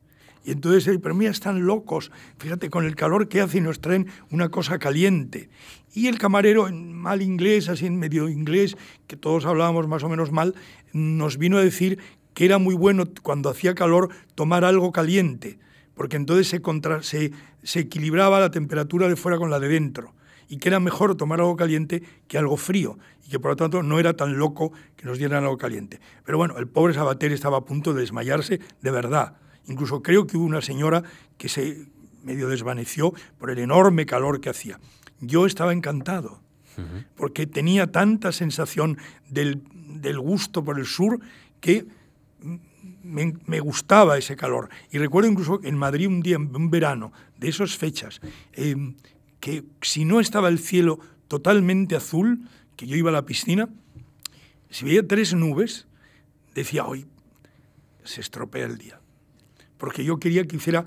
[0.48, 4.08] y entonces, pero mira, están locos, fíjate, con el calor que hace y nos traen
[4.32, 5.50] una cosa caliente.
[5.94, 8.78] Y el camarero, en mal inglés, así en medio inglés,
[9.08, 10.56] que todos hablábamos más o menos mal,
[10.94, 12.00] nos vino a decir
[12.34, 15.60] que era muy bueno cuando hacía calor tomar algo caliente,
[15.96, 20.14] porque entonces se, contra, se, se equilibraba la temperatura de fuera con la de dentro
[20.48, 23.84] y que era mejor tomar algo caliente que algo frío, y que por lo tanto
[23.84, 26.00] no era tan loco que nos dieran algo caliente.
[26.24, 29.36] Pero bueno, el pobre Sabater estaba a punto de desmayarse de verdad.
[29.68, 31.04] Incluso creo que hubo una señora
[31.38, 31.88] que se
[32.24, 34.80] medio desvaneció por el enorme calor que hacía.
[35.22, 36.42] Yo estaba encantado,
[37.16, 38.98] porque tenía tanta sensación
[39.30, 39.62] del,
[40.20, 41.20] gusto por el sur
[41.60, 41.88] que
[43.02, 44.70] me, gustaba ese calor.
[44.92, 48.20] Y recuerdo incluso en Madrid un día, un verano, de esas fechas,
[48.54, 48.96] em,
[49.40, 53.70] que si no estaba el cielo totalmente azul, que yo iba a la piscina,
[54.70, 55.88] si veía tres nubes,
[56.54, 57.08] decía, hoy
[58.04, 58.97] se estropea el día
[59.78, 60.86] porque yo quería que hiciera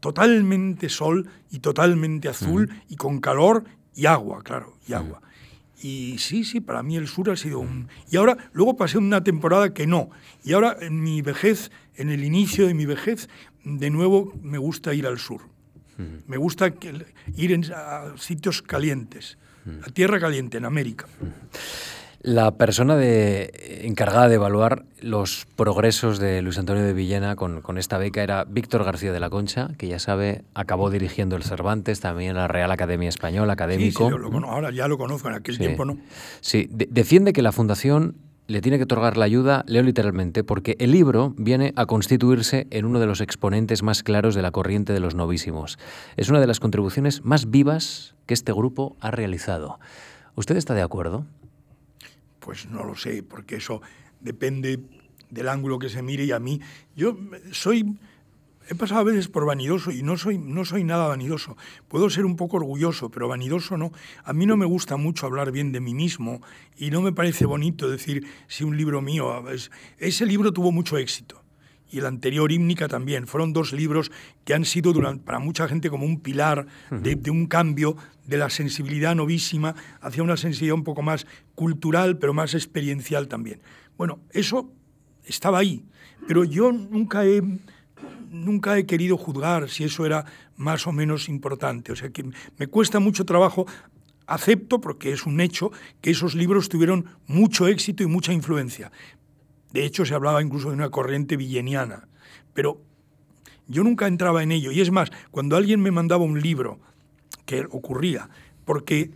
[0.00, 3.64] totalmente sol y totalmente azul y con calor
[3.94, 5.22] y agua, claro, y agua.
[5.82, 7.88] Y sí, sí, para mí el sur ha sido un...
[8.10, 10.10] Y ahora, luego pasé una temporada que no.
[10.42, 13.28] Y ahora en mi vejez, en el inicio de mi vejez,
[13.64, 15.42] de nuevo me gusta ir al sur.
[16.26, 16.74] Me gusta
[17.36, 19.38] ir a sitios calientes,
[19.86, 21.06] a tierra caliente, en América.
[22.24, 27.98] La persona de, encargada de evaluar los progresos de Luis Antonio de Villena con, esta
[27.98, 32.34] beca era Víctor García de la Concha, que ya sabe, acabó dirigiendo el Cervantes, también
[32.34, 34.08] la Real Academia Española, académico.
[34.08, 34.16] Sí,
[34.46, 35.98] ahora ya lo conozco, en aquel tiempo no.
[36.40, 38.14] Sí, defiende que la Fundación
[38.46, 42.86] le tiene que otorgar la ayuda, leo literalmente, porque el libro viene a constituirse en
[42.86, 45.78] uno de los exponentes más claros de la corriente de los novísimos.
[46.16, 49.78] Es una de las contribuciones más vivas que este grupo ha realizado.
[50.36, 51.26] ¿Usted está de acuerdo?
[52.44, 53.80] Pues no lo sé, porque eso
[54.20, 54.78] depende
[55.30, 56.60] del ángulo que se mire y a mí.
[56.94, 57.16] Yo
[57.52, 57.96] soy.
[58.68, 61.56] He pasado a veces por vanidoso y no soy, no soy nada vanidoso.
[61.88, 63.92] Puedo ser un poco orgulloso, pero vanidoso no.
[64.24, 66.42] A mí no me gusta mucho hablar bien de mí mismo
[66.76, 69.44] y no me parece bonito decir si un libro mío.
[69.98, 71.43] ese libro tuvo mucho éxito
[71.94, 73.28] y el anterior Hímnica también.
[73.28, 74.10] Fueron dos libros
[74.44, 74.92] que han sido
[75.24, 80.36] para mucha gente como un pilar de, un cambio de la sensibilidad novísima hacia una
[80.36, 81.24] sensibilidad un poco más
[81.54, 83.60] cultural, pero más experiencial también.
[83.96, 84.72] Bueno, eso
[85.24, 85.84] estaba ahí,
[86.26, 87.40] pero yo nunca he,
[88.28, 90.24] nunca he querido juzgar si eso era
[90.56, 91.92] más o menos importante.
[91.92, 92.28] O sea que
[92.58, 93.66] me cuesta mucho trabajo
[94.26, 95.70] acepto, porque es un hecho,
[96.00, 98.90] que esos libros tuvieron mucho éxito y mucha influencia.
[99.74, 102.06] De hecho, se hablaba incluso de una corriente villeniana.
[102.54, 102.80] Pero
[103.66, 104.70] yo nunca entraba en ello.
[104.70, 106.78] Y es más, cuando alguien me mandaba un libro,
[107.44, 108.28] que ocurría,
[108.64, 109.10] porque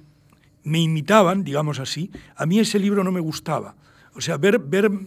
[0.64, 3.76] me imitaban, digamos así, a mí ese libro no me gustaba.
[4.14, 5.06] O sea, ver, ver mm,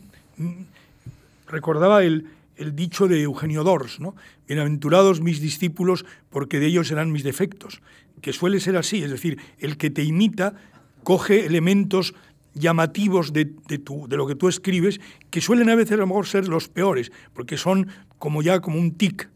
[1.47, 4.15] recordaba el, el dicho de Eugenio Dors, ¿no?
[4.47, 7.81] Bienaventurados mis discípulos porque de ellos serán mis defectos,
[8.21, 10.55] que suele ser así, es decir, el que te imita
[11.03, 12.13] coge elementos
[12.53, 14.99] llamativos de, tu, de lo que tú escribes,
[15.29, 17.87] que suelen a veces a lo mejor ser los peores, porque son
[18.17, 19.29] como ya como un tic,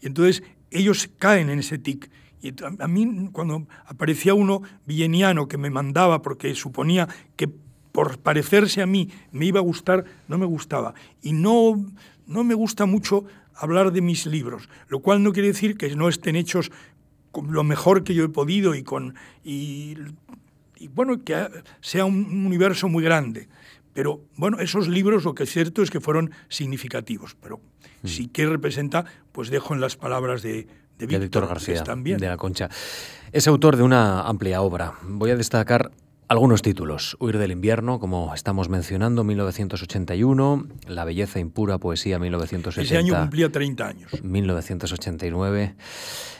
[0.00, 2.10] y entonces ellos caen en ese tic.
[2.42, 7.06] Y a mí cuando aparecía uno villeniano que me mandaba porque suponía
[7.36, 7.48] que
[7.92, 10.94] por parecerse a mí me iba a gustar, no me gustaba.
[11.20, 11.84] Y no,
[12.26, 16.08] no me gusta mucho hablar de mis libros, lo cual no quiere decir que no
[16.08, 16.70] estén hechos
[17.30, 19.14] con lo mejor que yo he podido y con
[19.44, 19.96] y,
[20.88, 21.48] bueno que
[21.80, 23.48] sea un universo muy grande.
[23.92, 27.36] Pero bueno, esos libros lo que es cierto es que fueron significativos.
[27.40, 27.60] Pero
[28.02, 28.06] mm.
[28.06, 30.66] si qué representa, pues dejo en las palabras de,
[30.98, 32.18] de Víctor, García, también.
[32.18, 32.68] de la Concha.
[33.32, 34.94] Es autor de una amplia obra.
[35.02, 35.90] Voy a destacar
[36.30, 37.16] algunos títulos.
[37.18, 40.68] Huir del invierno, como estamos mencionando, 1981.
[40.86, 42.82] La belleza impura, poesía, 1970.
[42.82, 44.12] Ese año cumplía 30 años.
[44.22, 45.74] 1989.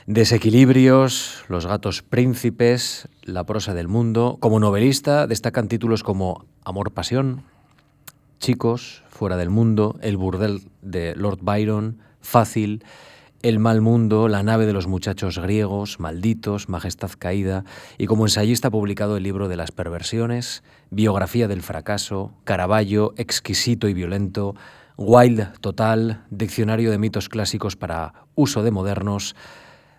[0.06, 4.38] Desequilibrios, Los gatos príncipes, La prosa del mundo.
[4.38, 7.42] Como novelista destacan títulos como Amor, pasión,
[8.38, 12.84] Chicos, Fuera del mundo, El burdel de Lord Byron, Fácil,
[13.42, 17.64] el mal mundo, La nave de los muchachos griegos, Malditos, Majestad caída,
[17.98, 23.88] y como ensayista ha publicado el libro de las perversiones, Biografía del fracaso, Caravaggio, Exquisito
[23.88, 24.54] y violento,
[24.96, 29.34] Wild Total, Diccionario de mitos clásicos para uso de modernos,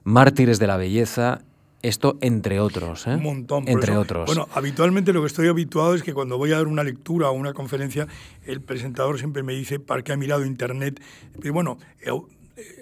[0.03, 1.41] Mártires de la belleza
[1.81, 3.15] esto entre otros, ¿eh?
[3.15, 3.67] Un montón.
[3.67, 4.27] Entre otros.
[4.27, 7.33] Bueno, habitualmente lo que estoy habituado es que cuando voy a dar una lectura o
[7.33, 8.07] una conferencia,
[8.45, 11.01] el presentador siempre me dice, ¿para qué ha mirado Internet?
[11.39, 11.79] Pero bueno,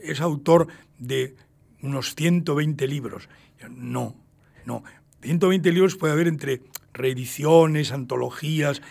[0.03, 0.67] es autor
[0.97, 1.35] de
[1.81, 3.29] unos 120 libros.
[3.69, 4.15] No,
[4.65, 4.83] no.
[5.21, 6.61] 120 libros puede haber entre
[6.93, 8.81] reediciones, antologías,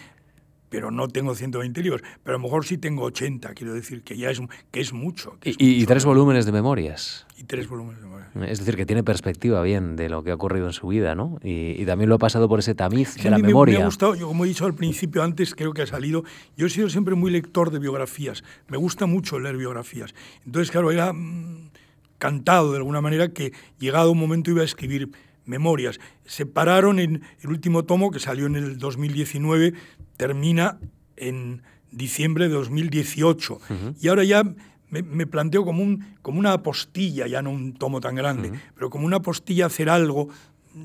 [0.68, 2.02] pero no tengo 120 libros.
[2.22, 4.40] Pero a lo mejor sí tengo 80, quiero decir, que ya es,
[4.70, 5.36] que es mucho.
[5.44, 7.26] y, tres volúmenes de memorias.
[7.36, 8.30] Y tres volúmenes de memorias.
[8.50, 11.38] Es decir, que tiene perspectiva bien de lo que ha ocurrido en su vida, ¿no?
[11.42, 13.78] Y, también lo ha pasado por ese tamiz de la memoria.
[13.78, 16.24] Me ha gustado, yo como he dicho al principio, antes creo que ha salido,
[16.56, 18.44] yo he sido siempre muy lector de biografías.
[18.68, 20.14] Me gusta mucho leer biografías.
[20.44, 21.70] Entonces, claro, era mm,
[22.18, 25.10] cantado de alguna manera que llegado un momento iba a escribir
[25.48, 25.98] memorias.
[26.26, 29.72] Se pararon en el último tomo que salió en el 2019,
[30.18, 30.78] termina
[31.16, 33.60] en diciembre de 2018.
[33.98, 34.44] Y ahora ya
[34.90, 39.06] me, planteo como, un, como una apostilla, ya no un tomo tan grande, pero como
[39.06, 40.28] una apostilla hacer algo,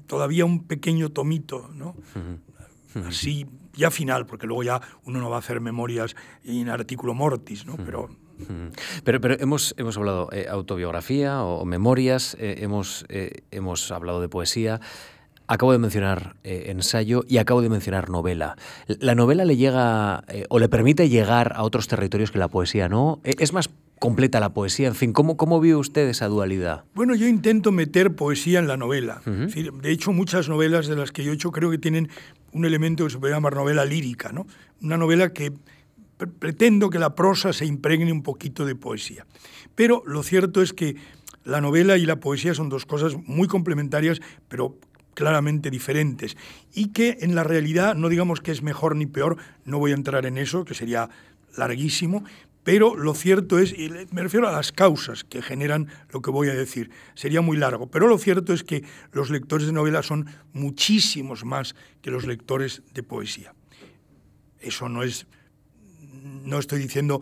[0.07, 1.95] todavía un pequeño tomito, ¿no?
[3.05, 6.15] Así, ya final, porque luego ya uno no va a hacer memorias
[6.45, 7.75] en artículo mortis, ¿no?
[7.75, 8.09] Pero
[9.03, 14.29] pero, pero hemos, hemos hablado eh, autobiografía o, memorias, eh, hemos, eh, hemos hablado de
[14.29, 14.79] poesía.
[15.47, 18.55] Acabo de mencionar ensayo y acabo de mencionar novela.
[18.87, 23.19] ¿La novela le llega o le permite llegar a otros territorios que la poesía no?
[23.23, 23.69] ¿Es más
[23.99, 24.87] completa la poesía?
[24.87, 26.83] En fin, ¿cómo, cómo vive usted esa dualidad?
[26.93, 29.21] Bueno, yo intento meter poesía en la novela.
[29.25, 32.09] de hecho, muchas novelas de las que yo he hecho creo que tienen
[32.51, 34.45] un elemento que se puede llamar novela lírica, ¿no?
[34.81, 35.53] Una novela que
[36.39, 39.25] pretendo que la prosa se impregne un poquito de poesía.
[39.75, 40.95] Pero lo cierto es que
[41.43, 44.77] la novela y la poesía son dos cosas muy complementarias, pero
[45.13, 46.37] claramente diferentes.
[46.73, 49.95] Y que en la realidad, no digamos que es mejor ni peor, no voy a
[49.95, 51.09] entrar en eso, que sería
[51.55, 52.23] larguísimo,
[52.63, 56.47] pero lo cierto es, y me refiero a las causas que generan lo que voy
[56.47, 60.27] a decir, sería muy largo, pero lo cierto es que los lectores de novela son
[60.53, 63.53] muchísimos más que los lectores de poesía.
[64.61, 65.27] Eso no es
[66.43, 67.21] no estoy diciendo,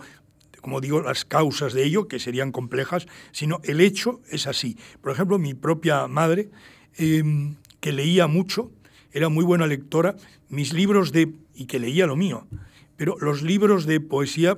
[0.62, 4.78] como digo, las causas de ello, que serían complejas, sino el hecho es así.
[5.02, 6.50] Por ejemplo, mi propia madre,
[6.98, 8.72] em, que leía mucho,
[9.12, 10.16] era muy buena lectora,
[10.48, 12.48] mis libros de, y que leía lo mío,
[12.96, 14.58] pero los libros de poesía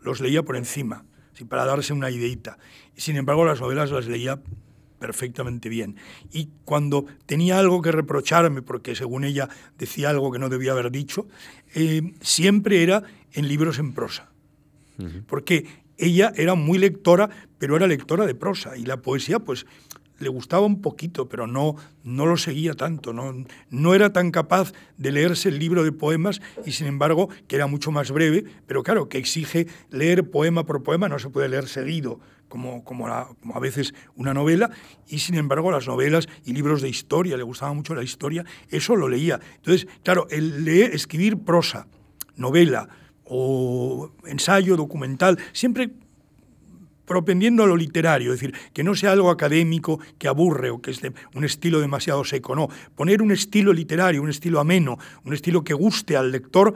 [0.00, 1.04] los leía por encima,
[1.48, 2.58] para darse una ideita.
[2.96, 4.40] Sin embargo, las novelas las leía
[4.98, 5.96] perfectamente bien.
[6.30, 9.48] Y cuando tenía algo que reprocharme, porque según ella
[9.78, 11.26] decía algo que no debía haber dicho,
[11.74, 13.02] em, siempre era
[13.32, 14.28] en libros en prosa.
[15.26, 18.76] Porque ella era muy lectora, pero era lectora de prosa.
[18.76, 19.64] Y la poesía, pues,
[20.20, 23.12] le gustaba un poquito, pero no, no lo seguía tanto.
[23.12, 23.34] No,
[23.70, 27.66] no era tan capaz de leerse el libro de poemas y, sin embargo, que era
[27.66, 31.66] mucho más breve, pero claro, que exige leer poema por poema, no se puede leer
[31.68, 33.06] seguido, como, como,
[33.40, 34.70] como, a veces una novela,
[35.08, 38.96] y sin embargo las novelas y libros de historia, le gustaba mucho la historia, eso
[38.96, 39.40] lo leía.
[39.56, 41.86] Entonces, claro, el leer, escribir prosa,
[42.36, 42.88] novela
[43.24, 45.90] o ensayo, documental, siempre
[47.04, 50.92] propendiendo a lo literario, es decir, que no sea algo académico que aburre o que
[50.92, 51.00] es
[51.34, 55.74] un estilo demasiado seco, no, poner un estilo literario, un estilo ameno, un estilo que
[55.74, 56.74] guste al lector,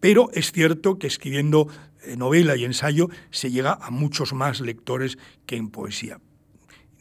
[0.00, 1.68] pero es cierto que escribiendo
[2.02, 6.20] eh, novela y ensayo se llega a muchos más lectores que en poesía.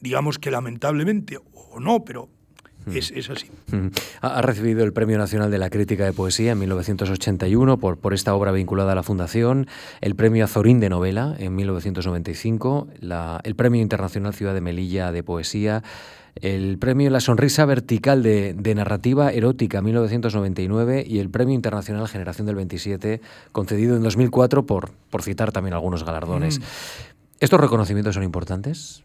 [0.02, 2.30] Digamos que lamentablemente, o no, pero
[2.86, 2.96] Mm.
[2.96, 3.48] Es, así.
[3.72, 3.88] Mm.
[4.22, 8.34] Ha recibido el Premio Nacional de la Crítica de Poesía en 1981 por, por esta
[8.34, 9.68] obra vinculada a la Fundación,
[10.02, 12.88] el Premio Azorín de Novela en 1995,
[13.44, 15.84] el Premio Internacional Ciudad de Melilla de Poesía,
[16.36, 22.56] el Premio La Sonrisa Vertical de, Narrativa Erótica 1999 y el Premio Internacional Generación del
[22.56, 23.22] 27,
[23.52, 26.60] concedido en 2004 por, por citar también algunos galardones.
[26.60, 26.64] Mm.
[27.42, 29.04] ¿Estos reconocimientos son importantes?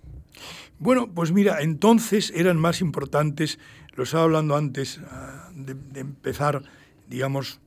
[0.79, 3.59] Bueno, pues mira, entonces eran más importantes,
[3.95, 6.63] lo estaba hablando antes ah, de, empezar,
[7.09, 7.61] digamos,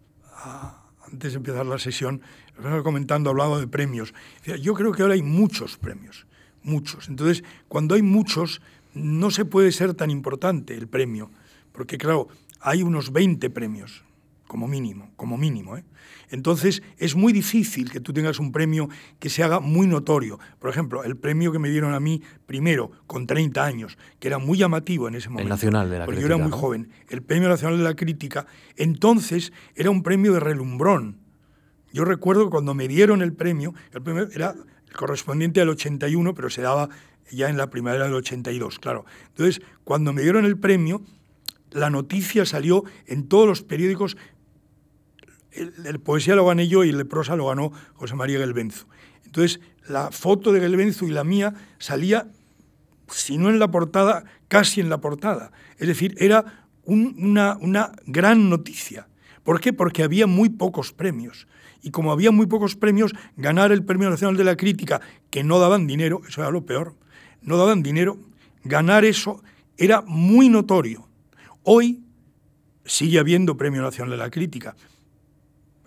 [1.06, 2.22] antes de empezar la sesión,
[2.56, 4.14] estaba comentando, hablaba de premios.
[4.62, 6.28] Yo creo que ahora hay muchos premios,
[6.64, 7.08] muchos.
[7.08, 8.62] Entonces, cuando hay muchos,
[8.94, 11.32] no se puede ser tan importante el premio,
[11.72, 12.28] porque claro,
[12.60, 14.04] hay unos 20 premios,
[14.48, 15.78] como mínimo, como mínimo.
[15.78, 15.84] ¿eh?
[16.30, 18.90] Entonces es muy difícil que tú tengas un premio
[19.20, 20.40] que se haga muy notorio.
[20.60, 24.38] Por ejemplo, el premio que me dieron a mí primero, con 30 años, que era
[24.38, 25.44] muy llamativo en ese momento.
[25.44, 26.36] El Nacional de la porque Crítica.
[26.36, 26.90] yo era muy joven.
[27.10, 31.20] El Premio Nacional de la Crítica, entonces era un premio de relumbrón.
[31.94, 34.56] Yo recuerdo que cuando me dieron el premio, el premio era
[34.88, 36.90] el correspondiente al 81, pero se daba
[37.32, 39.06] ya en la primavera del 82, claro.
[39.30, 41.02] Entonces, cuando me dieron el premio,
[41.72, 44.18] la noticia salió en todos los periódicos
[45.58, 48.88] el, poesía lo gané yo y el prosa lo ganó José María Gelbenzo.
[49.26, 52.28] Entonces, la foto de Gelbenzo y la mía salía,
[53.10, 55.52] si no en la portada, casi en la portada.
[55.78, 59.08] Es decir, era una, una gran noticia.
[59.44, 59.74] ¿Por qué?
[59.74, 61.48] Porque había muy pocos premios.
[61.82, 65.00] Y como había muy pocos premios, ganar el Premio Nacional de la Crítica,
[65.30, 66.96] que no daban dinero, eso era lo peor,
[67.42, 68.18] no daban dinero,
[68.64, 69.44] ganar eso
[69.78, 71.08] era muy notorio.
[71.64, 72.04] Hoy
[72.84, 74.76] sigue habiendo Premio Nacional de la Crítica,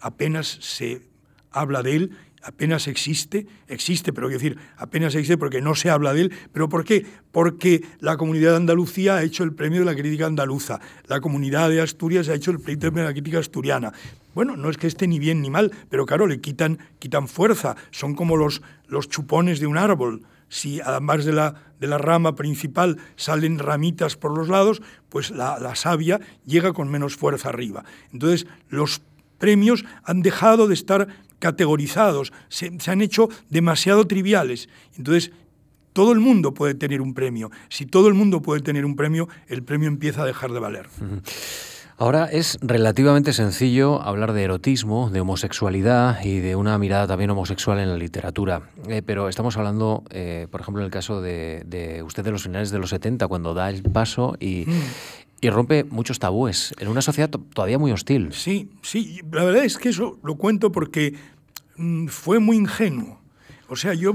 [0.00, 1.02] apenas se
[1.50, 6.14] habla de él, apenas existe, existe, pero quiero decir, apenas existe porque no se habla
[6.14, 6.32] de él.
[6.52, 7.06] ¿Pero por qué?
[7.32, 11.68] Porque la comunidad de Andalucía ha hecho el premio de la crítica andaluza, la comunidad
[11.70, 13.92] de Asturias ha hecho el premio de la crítica asturiana.
[14.34, 17.76] Bueno, no es que esté ni bien ni mal, pero claro, le quitan, quitan fuerza,
[17.90, 20.22] son como los, los chupones de un árbol.
[20.48, 25.60] Si además de la, de la rama principal salen ramitas por los lados, pues la,
[25.60, 27.84] la savia llega con menos fuerza arriba.
[28.12, 29.00] Entonces, los
[29.40, 31.08] premios han dejado de estar
[31.40, 34.68] categorizados, se, han hecho demasiado triviales.
[34.96, 35.32] Entonces,
[35.92, 37.50] todo el mundo puede tener un premio.
[37.68, 40.86] Si todo el mundo puede tener un premio, el premio empieza a dejar de valer.
[42.00, 47.78] Ahora es relativamente sencillo hablar de erotismo, de homosexualidad y de una mirada también homosexual
[47.78, 48.70] en la literatura.
[48.88, 52.70] Eh, pero estamos hablando, eh, por ejemplo, en el caso de, usted de los finales
[52.70, 54.80] de los 70, cuando da el paso y, mm.
[55.40, 58.32] Y rompe muchos tabúes en una sociedad todavía muy hostil.
[58.32, 61.14] Sí, sí, la verdad es que eso lo cuento porque
[61.76, 63.18] mm, fue muy ingenuo.
[63.68, 64.14] O sea, yo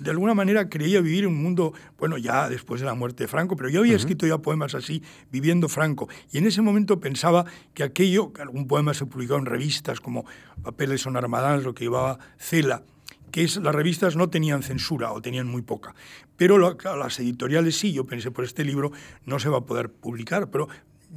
[0.00, 3.54] de alguna manera creía vivir un mundo, bueno, ya después de la muerte de Franco,
[3.54, 6.08] pero yo había escrito ya poemas así, viviendo Franco.
[6.32, 7.44] Y en ese momento pensaba
[7.74, 10.24] que aquello, que algún poema se publicó en revistas como
[10.62, 12.82] Papeles son Armadán, lo que llevaba Cela,
[13.30, 15.94] que es, las revistas no tenían censura o tenían muy poca.
[16.36, 18.92] Pero las editoriales sí, yo pensé, por este libro
[19.24, 20.68] no se va a poder publicar, pero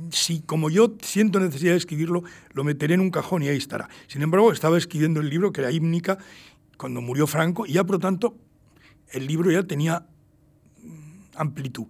[0.09, 3.89] si como yo siento necesidad de escribirlo, lo meteré en un cajón y ahí estará.
[4.07, 6.18] Sin embargo, estaba escribiendo el libro que era hímnica
[6.78, 8.36] cuando murió Franco y ya por lo tanto
[9.11, 10.05] el libro ya tenía
[10.82, 11.86] mm, amplitud.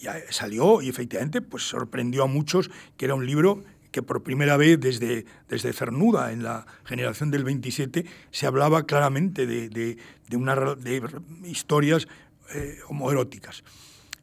[0.00, 3.64] Ya salió y efectivamente pues sorprendió a muchos que era un libro
[3.94, 9.46] que por primera vez desde, desde Cernuda, en la generación del 27, se hablaba claramente
[9.46, 11.00] de, de, una, de
[11.44, 12.08] historias
[12.56, 13.62] eh, homoeróticas.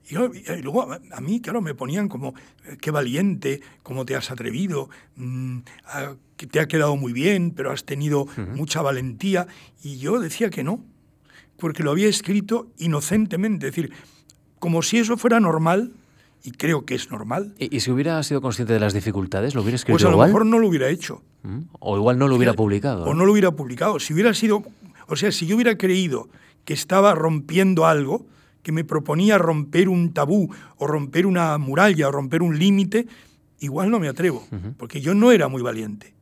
[0.10, 0.16] Y,
[0.62, 2.34] luego a, mí, claro, me ponían como,
[2.66, 5.60] eh, qué valiente, cómo te has atrevido, mm,
[6.36, 9.48] que te ha quedado muy bien, pero has tenido mucha valentía.
[9.82, 10.84] Y yo decía que no,
[11.56, 13.94] porque lo había escrito inocentemente, es decir,
[14.60, 15.94] como si eso fuera normal,
[16.44, 17.54] y creo que es normal.
[17.60, 20.46] ¿Y, si hubiera sido consciente de las dificultades, lo hubiera escrito Pues a lo mejor
[20.46, 21.22] no lo hubiera hecho.
[21.44, 21.60] ¿Mm?
[21.80, 23.06] O igual no lo hubiera publicado.
[23.06, 24.00] O no lo hubiera publicado.
[24.00, 24.64] Si hubiera sido,
[25.08, 26.30] o sea, si yo hubiera creído
[26.66, 28.26] que estaba rompiendo algo,
[28.64, 33.08] que me proponía romper un tabú o romper una muralla o romper un límite,
[33.60, 36.14] igual no me atrevo, porque yo no era muy valiente,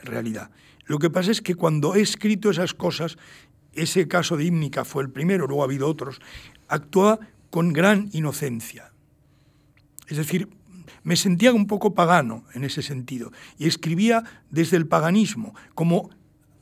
[0.00, 0.50] en realidad.
[0.84, 3.16] Lo que pasa es que cuando he escrito esas cosas,
[3.72, 6.20] ese caso de Ímnica fue el primero, luego ha habido otros,
[6.68, 7.18] actuaba
[7.50, 8.85] con gran inocencia.
[10.08, 10.48] Es decir,
[11.02, 16.10] me sentía un poco pagano en ese sentido y escribía desde el paganismo, como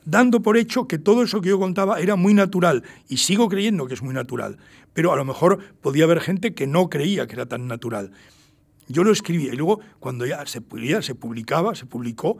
[0.05, 3.87] dando por hecho que todo eso que yo contaba era muy natural y sigo creyendo
[3.87, 4.57] que es muy natural,
[4.93, 8.11] pero a lo mejor podía haber gente que no creía que era tan natural.
[8.87, 10.61] Yo lo escribía y luego cuando ya se,
[11.01, 12.37] se publicaba, se publicó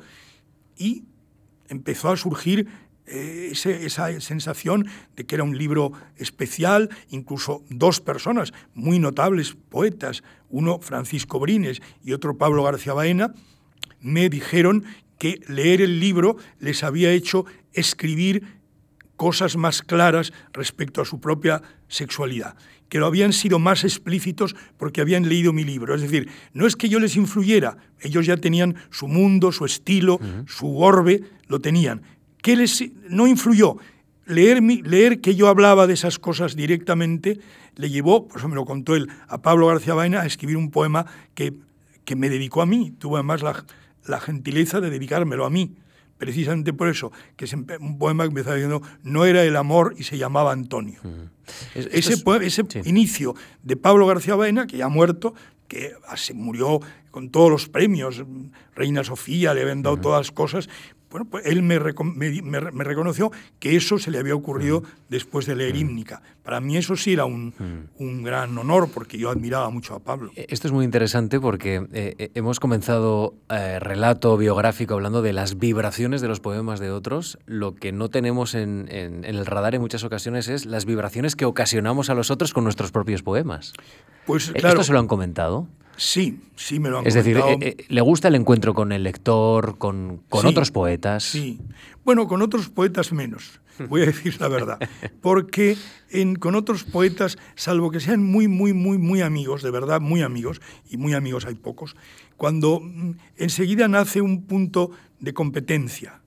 [0.78, 1.06] y
[1.70, 2.68] empezó a surgir
[3.08, 10.24] eh, esa sensación de que era un libro especial, incluso dos personas muy notables poetas,
[10.50, 13.34] uno Francisco Brines y otro Pablo García Baena,
[14.02, 14.86] me dijeron
[15.18, 18.44] que leer el libro les había hecho escribir
[19.16, 22.56] cosas más claras respecto a su propia sexualidad,
[22.90, 25.96] que lo habían sido más explícitos porque habían leído mi libro.
[25.96, 30.20] Es decir, no es que yo les influyera, ellos ya tenían su mundo, su estilo,
[30.48, 32.02] su orbe, lo tenían,
[32.46, 33.78] ¿Qué les no influyó?
[34.28, 37.40] Leer, leer que yo hablaba de esas cosas directamente
[37.76, 40.70] le llevó, por eso me lo contó él, a Pablo García Baena a escribir un
[40.70, 41.56] poema que,
[42.04, 42.94] que me dedicó a mí.
[43.00, 43.66] Tuvo además la,
[44.06, 45.74] la gentileza de dedicármelo a mí
[46.20, 49.96] precisamente por eso, que es un poema que me estaba diciendo, no era el amor
[49.98, 51.02] y se llamaba Antonio.
[51.74, 53.34] ese, ese inicio
[53.64, 55.34] de Pablo García Baena, que ya ha muerto,
[55.68, 56.80] que se murió
[57.12, 58.24] con todos los premios,
[58.76, 60.70] Reina Sofía, le habían dado todas las cosas,
[61.16, 66.22] bueno, pues él me, reconoció que eso se le había ocurrido después de leer Hímnica.
[66.44, 67.54] Para mí eso sí era un,
[67.98, 70.32] gran honor porque yo admiraba mucho a Pablo.
[70.36, 75.32] E, esto es muy interesante porque eh, eh, hemos comenzado eh, relato biográfico hablando de
[75.32, 77.38] las vibraciones de los poemas de otros.
[77.46, 82.10] Lo que no tenemos en, el radar en muchas ocasiones es las vibraciones que ocasionamos
[82.10, 83.72] a los otros con nuestros propios poemas.
[84.26, 84.68] Pues claro.
[84.68, 85.70] ¿Esto se lo han comentado?
[85.98, 89.04] Sí, sí me lo han Es decir, eh, eh, ¿le gusta el encuentro con el
[89.04, 91.24] lector, con, otros poetas?
[91.24, 91.60] Sí.
[92.04, 94.80] Bueno, con otros poetas menos, voy a decir la verdad.
[95.22, 95.78] Porque
[96.10, 100.22] en, con otros poetas, salvo que sean muy, muy, muy, muy amigos, de verdad, muy
[100.22, 101.96] amigos, y muy amigos hay pocos,
[102.38, 106.22] cuando mm, enseguida nace un punto de competencia,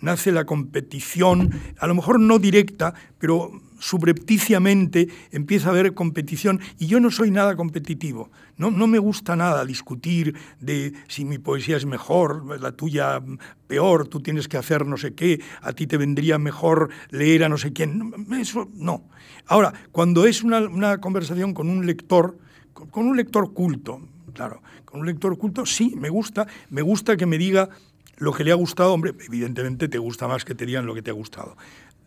[0.00, 3.50] nace la competición, a lo mejor no directa, pero
[3.80, 8.30] subrepticiamente empieza a haber competición y yo no soy nada competitivo.
[8.56, 13.20] No, no me gusta nada discutir de si mi poesía es mejor, la tuya
[13.66, 17.48] peor, tú tienes que hacer no sé qué, a ti te vendría mejor leer a
[17.48, 18.12] no sé quién.
[18.32, 19.08] Eso no.
[19.46, 22.38] Ahora, cuando es una, conversación con un lector,
[22.72, 24.00] con un lector culto,
[24.34, 27.70] claro, con un lector culto, sí, me gusta, me gusta que me diga
[28.18, 31.00] lo que le ha gustado, hombre, evidentemente te gusta más que te digan lo que
[31.00, 31.56] te ha gustado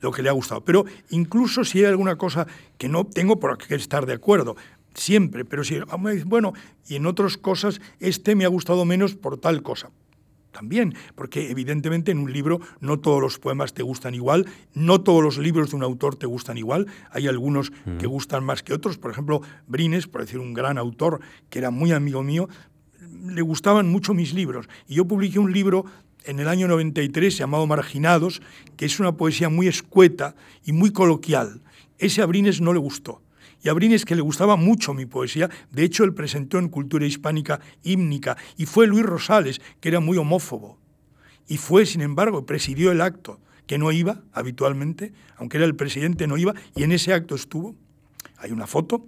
[0.04, 0.64] lo que le ha gustado.
[0.64, 2.46] Pero incluso si hay alguna cosa
[2.78, 4.56] que no tengo por qué estar de acuerdo,
[4.94, 5.80] siempre, pero si,
[6.26, 6.54] bueno,
[6.88, 9.90] y en otras cosas este me ha gustado menos por tal cosa.
[10.52, 14.46] También, porque evidentemente en un libro no todos los poemas te gustan igual,
[14.76, 18.62] no todos los libros de un autor te gustan igual, hay algunos que gustan más
[18.62, 22.50] que otros, por ejemplo, Brines, por decir un gran autor que era muy amigo mío,
[23.26, 25.86] le gustaban mucho mis libros y yo publiqué un libro
[26.26, 28.42] en el año 93 llamado Marginados,
[28.78, 31.62] que es una poesía muy escueta y muy coloquial.
[31.98, 33.22] Ese a Brines no le gustó.
[33.64, 37.06] Y a Brines que le gustaba mucho mi poesía, de hecho él presentó en Cultura
[37.06, 40.78] Hispánica Hímnica, y fue Luis Rosales, que era muy homófobo.
[41.48, 46.28] Y fue, sin embargo, presidió el acto, que no iba habitualmente, aunque era el presidente,
[46.28, 47.76] no iba, y en ese acto estuvo.
[48.38, 49.06] Hay una foto.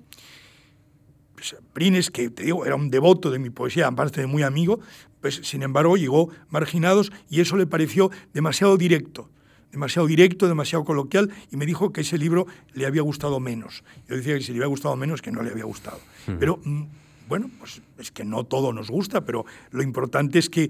[1.34, 4.80] Pues, Brines, que te digo, era un devoto de mi poesía, aparte de muy amigo,
[5.26, 9.28] pues sin embargo llegó marginados y eso le pareció demasiado directo,
[9.72, 13.84] demasiado directo, demasiado coloquial y me dijo que ese libro le había gustado menos.
[14.08, 16.00] Yo decía que si le había gustado menos, que no le había gustado.
[16.40, 16.84] Pero mm,
[17.28, 20.70] bueno, pues es que no todo nos gusta, pero lo importante es que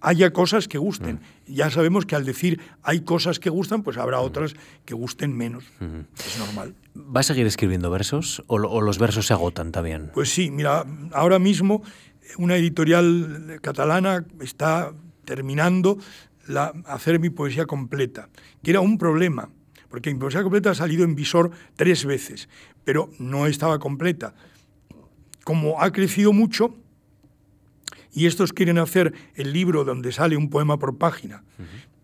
[0.00, 1.20] haya cosas que gusten.
[1.46, 4.54] Ya sabemos que al decir hay cosas que gustan, pues habrá otras
[4.86, 5.64] que gusten menos.
[6.26, 6.74] Es normal.
[6.96, 10.10] ¿Va a seguir escribiendo versos o, o, los versos se agotan también?
[10.14, 11.82] Pues sí, mira, ahora mismo
[12.38, 14.92] una editorial catalana está
[15.24, 15.98] terminando
[16.46, 18.28] la, hacer mi poesía completa,
[18.62, 19.50] que era un problema,
[19.88, 22.48] porque mi poesía completa ha salido en visor tres veces,
[22.84, 24.34] pero no estaba completa.
[25.44, 26.74] Como ha crecido mucho,
[28.12, 31.42] y estos quieren hacer el libro donde sale un poema por página.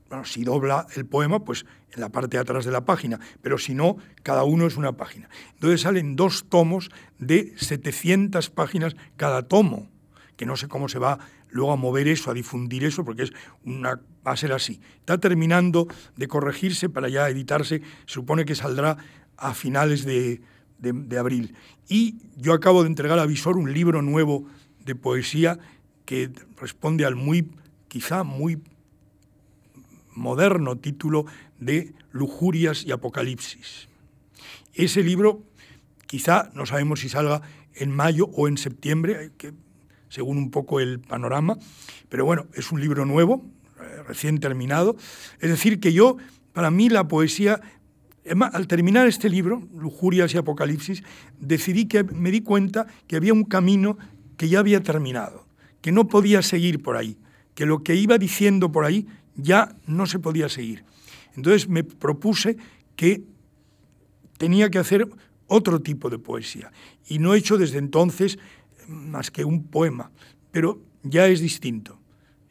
[0.08, 3.58] Bueno, si dobla el poema, pues en la parte de atrás de la página, pero
[3.58, 5.28] si no, cada uno es una página.
[5.54, 9.88] Entonces salen dos tomos de 700 páginas cada tomo
[10.40, 11.18] que no sé cómo se va
[11.50, 13.32] luego a mover eso, a difundir eso, porque es
[13.62, 14.80] una, va a ser así.
[15.00, 15.86] Está terminando
[16.16, 18.96] de corregirse para ya editarse, se supone que saldrá
[19.36, 20.40] a finales de,
[21.18, 21.54] abril.
[21.90, 24.46] Y yo acabo de entregar a Visor un libro nuevo
[24.82, 25.58] de poesía
[26.06, 27.50] que responde al muy,
[27.88, 28.62] quizá muy
[30.14, 31.26] moderno título
[31.58, 33.90] de Lujurias y Apocalipsis.
[34.72, 35.42] Ese libro
[36.06, 37.42] quizá no sabemos si salga
[37.74, 39.52] en mayo o en septiembre, que,
[40.10, 41.56] según un poco el panorama,
[42.10, 43.42] pero bueno, es un libro nuevo,
[43.80, 44.96] eh, recién terminado.
[45.40, 46.18] Es decir, que yo,
[46.52, 47.60] para mí la poesía,
[48.52, 51.02] al terminar este libro, Lujurias y Apocalipsis,
[51.38, 53.96] decidí que me di cuenta que había un camino
[54.36, 55.46] que ya había terminado,
[55.80, 57.16] que no podía seguir por ahí,
[57.54, 59.06] que lo que iba diciendo por ahí
[59.36, 60.84] ya no se podía seguir.
[61.36, 62.56] Entonces me propuse
[62.96, 63.22] que
[64.38, 65.08] tenía que hacer
[65.46, 66.72] otro tipo de poesía
[67.08, 68.38] y no he hecho desde entonces
[68.90, 70.10] más que un poema,
[70.50, 71.98] pero ya es distinto.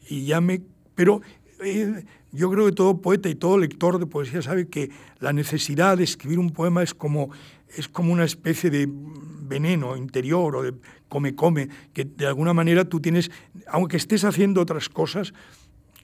[0.08, 0.62] Y ya me,
[0.94, 1.20] pero
[1.62, 5.98] eh, yo creo que todo poeta y todo lector de poesía sabe que la necesidad
[5.98, 7.30] de escribir un poema es como,
[7.76, 10.74] es como una especie de veneno interior o de
[11.08, 13.30] come-come, que de alguna manera tú tienes,
[13.66, 15.34] aunque estés haciendo otras cosas,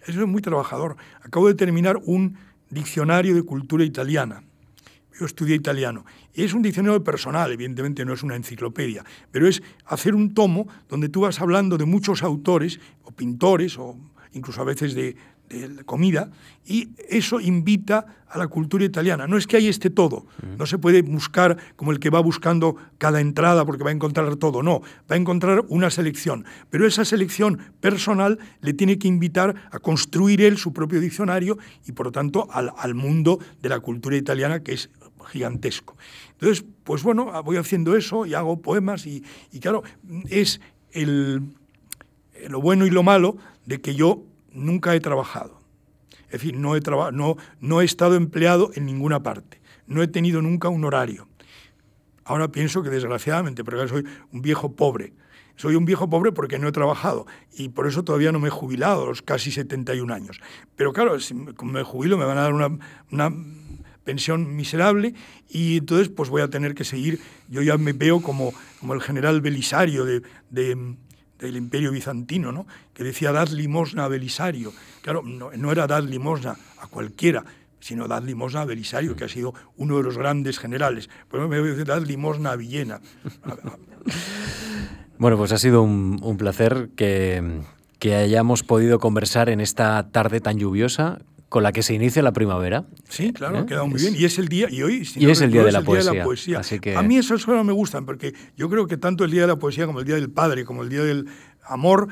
[0.07, 0.97] eso es muy trabajador.
[1.23, 2.37] Acabo de terminar un
[2.71, 4.43] diccionario de cultura italiana.
[5.19, 6.05] Yo estudié italiano.
[6.35, 11.09] Es un diccionario personal, evidentemente no es una enciclopedia, pero es hacer un tomo donde
[11.09, 13.97] tú vas hablando de muchos autores, o pintores, o
[14.33, 15.17] incluso a veces de,
[15.49, 16.31] de comida,
[16.67, 19.27] y eso invita a la cultura italiana.
[19.27, 20.27] No es que hay este todo,
[20.59, 24.35] no se puede buscar como el que va buscando cada entrada porque va a encontrar
[24.37, 29.55] todo, no, va a encontrar una selección, pero esa selección personal le tiene que invitar
[29.71, 33.81] a construir él su propio diccionario y por lo tanto al, al mundo de la
[33.81, 34.91] cultura italiana que es
[35.27, 35.97] gigantesco.
[36.33, 39.23] Entonces, pues bueno, voy haciendo eso y hago poemas y,
[39.61, 39.83] claro,
[40.29, 40.61] es
[40.93, 41.43] el,
[42.49, 44.23] lo bueno y lo malo de que yo
[44.53, 45.61] nunca he trabajado.
[46.27, 46.81] Es decir, no he,
[47.13, 49.61] no, no he estado empleado en ninguna parte.
[49.87, 51.29] No he tenido nunca un horario.
[52.25, 55.13] Ahora pienso que desgraciadamente, porque soy un viejo pobre.
[55.55, 58.51] Soy un viejo pobre porque no he trabajado y por eso todavía no me he
[58.51, 60.41] jubilado los casi 71 años.
[60.77, 63.33] Pero claro, si me jubilo me van a dar una
[64.07, 65.13] pensión miserable
[65.51, 67.21] y entonces pues voy a tener que seguir.
[67.51, 70.97] Yo ya me veo como, como el general Belisario de, de
[71.39, 72.67] del imperio bizantino, ¿no?
[72.95, 74.73] que decía dad limosna a Belisario.
[75.03, 77.45] Claro, no, era dad limosna a cualquiera,
[77.79, 81.11] sino dad limosna a Belisario, que ha sido uno de los grandes generales.
[81.31, 83.01] Pero me voy a dad limosna a Villena.
[85.19, 87.61] bueno, pues ha sido un, placer que,
[87.99, 91.19] que hayamos podido conversar en esta tarde tan lluviosa
[91.49, 92.87] con la que se inicia la primavera.
[93.09, 93.67] Sí, claro, ha ¿Eh?
[93.67, 94.15] quedado muy bien.
[94.17, 96.61] Y es el día, y hoy y es el día, de, la poesía,
[96.97, 99.57] A mí esas cosas me gustan, porque yo creo que tanto el día de la
[99.57, 101.27] poesía como el día del padre, como el día del
[101.65, 102.09] amor,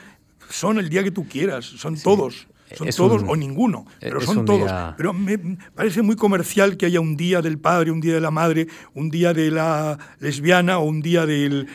[0.48, 2.46] son el día que tú quieras, son todos.
[2.76, 4.70] Son todos o ninguno, pero son todos.
[4.96, 5.38] Pero me
[5.74, 9.10] parece muy comercial que haya un día del padre, un día de la madre, un
[9.10, 11.66] día de la lesbiana o un día de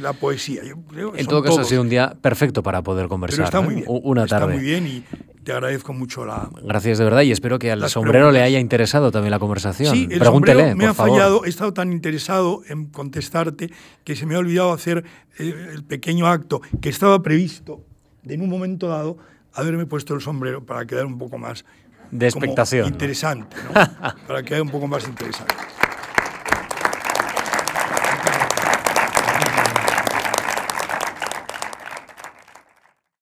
[0.00, 0.62] la poesía.
[0.62, 3.44] en todo caso ha sido un día perfecto para poder conversar.
[3.44, 3.86] está muy bien.
[3.88, 4.54] Una tarde.
[4.54, 5.04] Está muy bien y
[5.42, 6.48] te agradezco mucho la.
[6.62, 9.94] Gracias de verdad y espero que al sombrero le haya interesado también la conversación.
[9.94, 11.44] Sí, el Pregúntele, me ha fallado.
[11.44, 13.70] He estado tan interesado en contestarte
[14.04, 15.04] que se me ha olvidado hacer
[15.38, 17.84] eh, el pequeño acto que estaba previsto
[18.22, 19.18] de en un momento dado
[19.54, 21.64] haberme puesto el sombrero para quedar un poco más
[22.10, 22.86] de expectación.
[22.88, 23.72] Interesante, ¿no?
[24.26, 25.54] para quedar un poco más interesante.